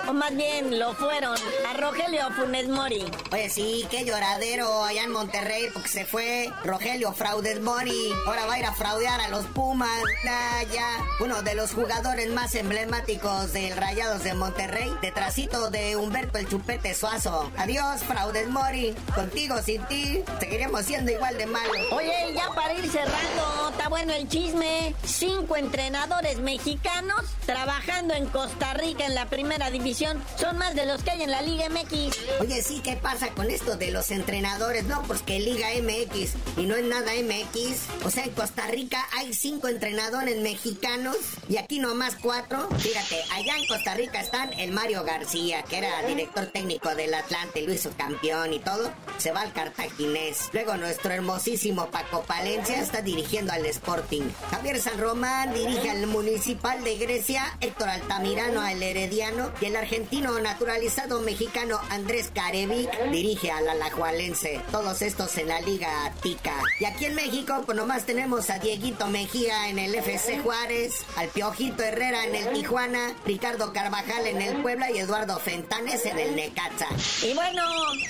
o 0.07 0.13
más 0.13 0.33
bien 0.33 0.79
lo 0.79 0.93
fueron, 0.93 1.37
a 1.69 1.73
Rogelio 1.77 2.31
Funes 2.37 2.69
Mori. 2.69 3.03
Oye, 3.33 3.49
sí, 3.49 3.85
qué 3.91 4.05
lloradero 4.05 4.85
allá 4.85 5.03
en 5.03 5.11
Monterrey, 5.11 5.67
porque 5.73 5.89
se 5.89 6.05
fue 6.05 6.49
Rogelio 6.63 7.11
Fraudes 7.11 7.59
Mori. 7.59 8.13
Ahora 8.25 8.45
va 8.45 8.53
a 8.53 8.59
ir 8.59 8.65
a 8.65 8.73
fraudear 8.73 9.19
a 9.19 9.27
los 9.27 9.45
Pumas. 9.47 10.01
Ah, 10.25 10.63
ya. 10.71 10.87
Uno 11.19 11.41
de 11.41 11.55
los 11.55 11.73
jugadores 11.73 12.31
más 12.31 12.55
emblemáticos 12.55 13.51
del 13.51 13.75
Rayados 13.75 14.23
de 14.23 14.33
Monterrey, 14.33 14.89
detrásito 15.01 15.69
de 15.69 15.97
Humberto 15.97 16.37
el 16.37 16.47
Chupete 16.47 16.93
Suazo. 16.93 17.51
Adiós, 17.57 18.03
Fraudes 18.03 18.47
Mori. 18.47 18.95
Contigo, 19.13 19.61
sin 19.61 19.83
ti, 19.87 20.23
seguiremos 20.45 20.85
siendo 20.85 21.11
igual 21.11 21.37
de 21.37 21.47
malos. 21.47 21.77
Oye, 21.91 22.13
ya 22.35 22.49
para 22.53 22.73
ir 22.73 22.87
cerrando, 22.87 23.69
está 23.71 23.89
bueno 23.89 24.13
el 24.13 24.27
chisme. 24.29 24.93
Cinco 25.03 25.57
entrenadores 25.57 26.37
mexicanos 26.37 27.19
trabajando 27.47 28.13
en 28.13 28.27
Costa 28.27 28.75
Rica 28.75 29.05
en 29.05 29.15
la 29.15 29.27
primera 29.27 29.71
división. 29.71 30.21
Son 30.39 30.57
más 30.57 30.75
de 30.75 30.85
los 30.85 31.03
que 31.03 31.11
hay 31.11 31.23
en 31.23 31.31
la 31.31 31.41
Liga 31.41 31.67
MX. 31.69 32.15
Oye, 32.41 32.61
sí, 32.61 32.79
¿qué 32.83 32.95
pasa 32.95 33.29
con 33.29 33.49
esto 33.49 33.75
de 33.75 33.89
los 33.89 34.11
entrenadores? 34.11 34.83
No, 34.85 35.01
pues 35.03 35.23
que 35.23 35.39
Liga 35.39 35.69
MX 35.81 36.33
y 36.57 36.65
no 36.67 36.75
es 36.75 36.85
nada 36.85 37.11
MX. 37.13 38.05
O 38.05 38.11
sea, 38.11 38.25
en 38.25 38.31
Costa 38.31 38.67
Rica 38.67 39.03
hay 39.17 39.33
cinco 39.33 39.67
entrenadores 39.67 40.39
mexicanos 40.41 41.17
y 41.49 41.57
aquí 41.57 41.79
nomás 41.79 42.15
cuatro. 42.21 42.69
Fíjate, 42.77 43.23
allá 43.33 43.57
en 43.57 43.65
Costa 43.67 43.95
Rica 43.95 44.21
están 44.21 44.53
el 44.59 44.71
Mario 44.71 45.03
García, 45.03 45.63
que 45.63 45.79
era 45.79 46.03
director 46.03 46.45
técnico 46.47 46.93
del 46.93 47.15
Atlante, 47.15 47.61
lo 47.61 47.73
hizo 47.73 47.89
campeón 47.97 48.53
y 48.53 48.59
todo. 48.59 48.91
Se 49.17 49.31
va 49.31 49.41
al 49.41 49.53
cartaginés. 49.53 50.34
Luego 50.53 50.77
nuestro 50.77 51.11
hermosísimo 51.11 51.87
Paco 51.87 52.23
Palencia 52.23 52.81
está 52.81 53.01
dirigiendo 53.01 53.53
al 53.53 53.65
Sporting. 53.65 54.23
Javier 54.51 54.79
San 54.79 54.99
Román 54.99 55.53
dirige 55.53 55.89
al 55.89 56.07
Municipal 56.07 56.83
de 56.83 56.97
Grecia. 56.97 57.57
Héctor 57.61 57.89
Altamirano 57.89 58.61
al 58.61 58.81
Herediano. 58.81 59.51
Y 59.61 59.65
el 59.65 59.75
argentino 59.75 60.39
naturalizado 60.39 61.21
mexicano 61.21 61.79
Andrés 61.89 62.31
Carevic 62.33 63.09
dirige 63.11 63.51
al 63.51 63.67
Alajualense. 63.67 64.61
Todos 64.71 65.01
estos 65.01 65.37
en 65.37 65.49
la 65.49 65.61
Liga 65.61 66.11
Tica. 66.21 66.55
Y 66.79 66.85
aquí 66.85 67.05
en 67.05 67.15
México, 67.15 67.63
pues 67.65 67.77
nomás 67.77 68.05
tenemos 68.05 68.49
a 68.49 68.59
Dieguito 68.59 69.07
Mejía 69.07 69.69
en 69.69 69.79
el 69.79 69.95
FC 69.95 70.39
Juárez, 70.39 70.93
al 71.15 71.29
Piojito 71.29 71.83
Herrera 71.83 72.25
en 72.25 72.35
el 72.35 72.53
Tijuana, 72.53 73.15
Ricardo 73.25 73.73
Carvajal 73.73 74.27
en 74.27 74.41
el 74.41 74.61
Puebla 74.61 74.91
y 74.91 74.99
Eduardo 74.99 75.39
Fentanes 75.39 76.05
en 76.05 76.19
el 76.19 76.35
Necaxa. 76.35 76.87
Y 77.23 77.33
bueno, 77.33 77.63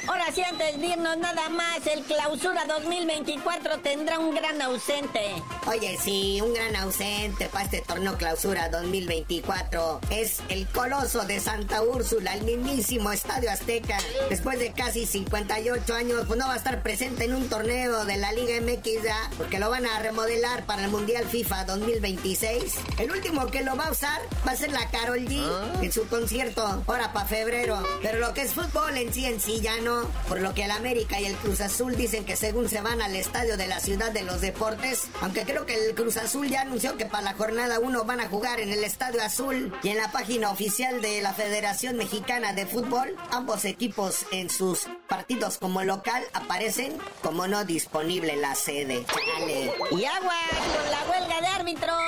ahora 0.07 0.25
sí 0.33 0.41
antes 0.43 0.79
de 0.79 0.87
irnos 0.87 1.17
nada 1.17 1.49
más, 1.49 1.85
el 1.87 2.03
clausura 2.15 2.65
2024 2.65 3.79
tendrá 3.79 4.19
un 4.19 4.33
gran 4.33 4.61
ausente. 4.61 5.19
Oye, 5.67 5.97
sí, 6.01 6.39
un 6.41 6.53
gran 6.53 6.75
ausente 6.77 7.49
para 7.49 7.65
este 7.65 7.81
torneo 7.81 8.17
clausura 8.17 8.69
2024 8.69 9.99
es 10.11 10.39
el 10.47 10.65
coloso 10.67 11.25
de 11.25 11.39
Santa 11.41 11.81
Úrsula, 11.83 12.33
el 12.35 12.43
mismísimo 12.43 13.11
Estadio 13.11 13.51
Azteca. 13.51 13.97
Después 14.29 14.59
de 14.59 14.71
casi 14.71 15.05
58 15.05 15.93
años, 15.93 16.23
pues 16.25 16.39
no 16.39 16.47
va 16.47 16.53
a 16.53 16.57
estar 16.57 16.81
presente 16.81 17.25
en 17.25 17.35
un 17.35 17.49
torneo 17.49 18.05
de 18.05 18.17
la 18.17 18.31
Liga 18.31 18.61
MX 18.61 19.03
ya, 19.03 19.29
porque 19.37 19.59
lo 19.59 19.69
van 19.69 19.85
a 19.85 19.99
remodelar 19.99 20.65
para 20.65 20.85
el 20.85 20.91
Mundial 20.91 21.25
FIFA 21.25 21.65
2026. 21.65 22.75
El 22.97 23.11
último 23.11 23.47
que 23.47 23.61
lo 23.61 23.75
va 23.75 23.87
a 23.87 23.91
usar 23.91 24.21
va 24.47 24.53
a 24.53 24.55
ser 24.55 24.71
la 24.71 24.89
Carol 24.89 25.25
G 25.27 25.83
en 25.83 25.91
su 25.91 26.07
concierto, 26.07 26.83
ahora 26.87 27.11
para 27.11 27.25
febrero. 27.25 27.83
Pero 28.01 28.19
lo 28.19 28.33
que 28.33 28.43
es 28.43 28.53
fútbol 28.53 28.97
en 28.97 29.13
sí 29.13 29.25
en 29.25 29.41
sí 29.41 29.59
ya 29.61 29.81
no, 29.81 30.09
por 30.29 30.39
lo 30.39 30.53
que 30.53 30.63
el 30.63 30.71
América 30.71 31.19
y 31.19 31.25
el 31.25 31.35
Cruz 31.35 31.59
Azul 31.59 31.95
dicen 32.05 32.23
que 32.23 32.35
según 32.35 32.69
se 32.69 32.81
van 32.81 33.01
al 33.01 33.15
estadio 33.15 33.57
de 33.57 33.65
la 33.65 33.79
Ciudad 33.79 34.11
de 34.11 34.21
los 34.21 34.39
Deportes, 34.39 35.07
aunque 35.21 35.41
creo 35.41 35.65
que 35.65 35.73
el 35.73 35.95
Cruz 35.95 36.17
Azul 36.17 36.47
ya 36.47 36.61
anunció 36.61 36.97
que 36.97 37.07
para 37.07 37.23
la 37.23 37.33
jornada 37.33 37.79
1 37.79 38.03
van 38.03 38.19
a 38.19 38.29
jugar 38.29 38.59
en 38.59 38.71
el 38.71 38.83
Estadio 38.83 39.23
Azul 39.23 39.73
y 39.81 39.89
en 39.89 39.97
la 39.97 40.11
página 40.11 40.51
oficial 40.51 41.01
de 41.01 41.23
la 41.23 41.33
Federación 41.33 41.97
Mexicana 41.97 42.53
de 42.53 42.67
Fútbol, 42.67 43.15
ambos 43.31 43.65
equipos 43.65 44.23
en 44.31 44.51
sus 44.51 44.87
partidos 45.07 45.57
como 45.57 45.83
local 45.83 46.23
aparecen 46.33 46.95
como 47.23 47.47
no 47.47 47.65
disponible 47.65 48.35
la 48.35 48.53
sede. 48.53 49.03
Chale. 49.07 49.73
Y 49.89 50.05
agua 50.05 50.35
con 50.75 50.91
la 50.91 51.09
huelga 51.09 51.41
de 51.41 51.47
árbitros 51.47 52.03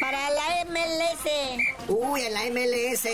para 0.00 0.28
la 0.30 0.64
MLS. 0.64 1.86
Uy, 1.86 2.22
en 2.22 2.34
la 2.34 2.50
MLS. 2.50 3.06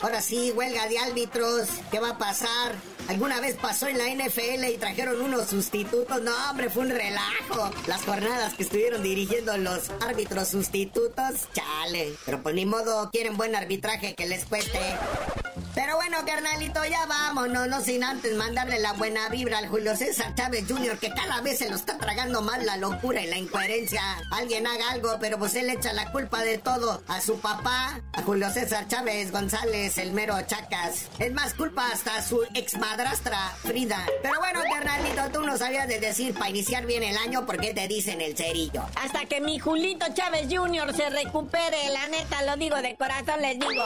Ahora 0.00 0.22
sí, 0.22 0.52
huelga 0.52 0.86
de 0.86 1.00
árbitros. 1.00 1.68
¿Qué 1.90 1.98
va 1.98 2.10
a 2.10 2.18
pasar? 2.18 2.76
¿Alguna 3.10 3.40
vez 3.40 3.56
pasó 3.56 3.88
en 3.88 3.98
la 3.98 4.04
NFL 4.04 4.66
y 4.72 4.78
trajeron 4.78 5.20
unos 5.20 5.48
sustitutos? 5.48 6.22
No, 6.22 6.30
hombre, 6.48 6.70
fue 6.70 6.84
un 6.84 6.90
relajo. 6.90 7.68
Las 7.88 8.04
jornadas 8.04 8.54
que 8.54 8.62
estuvieron 8.62 9.02
dirigiendo 9.02 9.56
los 9.56 9.90
árbitros 10.00 10.46
sustitutos, 10.46 11.48
chale. 11.52 12.14
Pero 12.24 12.40
pues 12.40 12.54
ni 12.54 12.66
modo, 12.66 13.10
quieren 13.10 13.36
buen 13.36 13.56
arbitraje 13.56 14.14
que 14.14 14.28
les 14.28 14.44
cueste. 14.44 14.78
Pero 15.74 15.96
bueno, 15.96 16.18
carnalito, 16.26 16.84
ya 16.84 17.06
vámonos, 17.06 17.68
no 17.68 17.80
sin 17.80 18.02
antes 18.02 18.36
mandarle 18.36 18.80
la 18.80 18.92
buena 18.94 19.28
vibra 19.28 19.58
al 19.58 19.68
Julio 19.68 19.96
César 19.96 20.34
Chávez 20.34 20.64
Jr., 20.68 20.98
que 20.98 21.10
cada 21.10 21.40
vez 21.42 21.58
se 21.58 21.68
lo 21.68 21.76
está 21.76 21.96
tragando 21.96 22.42
más 22.42 22.64
la 22.64 22.76
locura 22.76 23.22
y 23.22 23.28
la 23.28 23.38
incoherencia. 23.38 24.02
Alguien 24.32 24.66
haga 24.66 24.90
algo, 24.90 25.16
pero 25.20 25.38
pues 25.38 25.54
él 25.54 25.70
echa 25.70 25.92
la 25.92 26.10
culpa 26.10 26.42
de 26.42 26.58
todo 26.58 27.02
a 27.06 27.20
su 27.20 27.38
papá, 27.40 28.00
a 28.12 28.22
Julio 28.22 28.50
César 28.50 28.88
Chávez 28.88 29.30
González, 29.30 29.96
el 29.98 30.12
mero 30.12 30.36
Chacas. 30.42 31.08
Es 31.18 31.32
más 31.32 31.54
culpa 31.54 31.88
hasta 31.92 32.16
a 32.16 32.22
su 32.22 32.42
ex 32.54 32.76
madrastra, 33.00 33.56
Frida. 33.62 34.06
Pero 34.22 34.38
bueno, 34.38 34.60
carnalito, 34.70 35.22
tú 35.32 35.42
no 35.46 35.56
sabías 35.56 35.88
de 35.88 36.00
decir 36.00 36.34
para 36.34 36.50
iniciar 36.50 36.84
bien 36.84 37.02
el 37.02 37.16
año 37.16 37.46
porque 37.46 37.72
te 37.72 37.88
dicen 37.88 38.20
el 38.20 38.36
cerillo. 38.36 38.82
Hasta 38.94 39.24
que 39.24 39.40
mi 39.40 39.58
Julito 39.58 40.04
Chávez 40.12 40.48
Jr. 40.50 40.94
se 40.94 41.08
recupere, 41.08 41.88
la 41.92 42.08
neta, 42.08 42.42
lo 42.42 42.56
digo 42.56 42.76
de 42.76 42.96
corazón, 42.96 43.40
les 43.40 43.58
digo. 43.58 43.84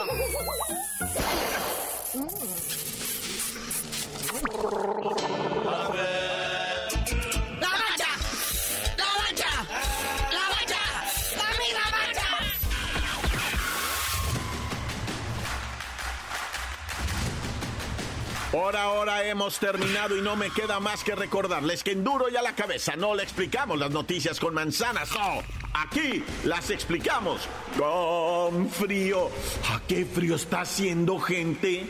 Por 18.55 18.77
ahora 18.77 19.27
hemos 19.27 19.59
terminado 19.59 20.15
y 20.15 20.21
no 20.21 20.37
me 20.37 20.49
queda 20.49 20.79
más 20.79 21.03
que 21.03 21.13
recordarles 21.13 21.83
que 21.83 21.91
en 21.91 22.05
duro 22.05 22.29
y 22.29 22.37
a 22.37 22.41
la 22.41 22.55
cabeza 22.55 22.95
no 22.95 23.13
le 23.13 23.21
explicamos 23.21 23.77
las 23.77 23.91
noticias 23.91 24.39
con 24.39 24.53
manzanas, 24.53 25.11
no. 25.11 25.43
Aquí 25.73 26.23
las 26.45 26.69
explicamos 26.69 27.49
con 27.77 28.69
frío. 28.69 29.29
¿A 29.73 29.81
qué 29.85 30.05
frío 30.05 30.35
está 30.35 30.61
haciendo, 30.61 31.19
gente? 31.19 31.89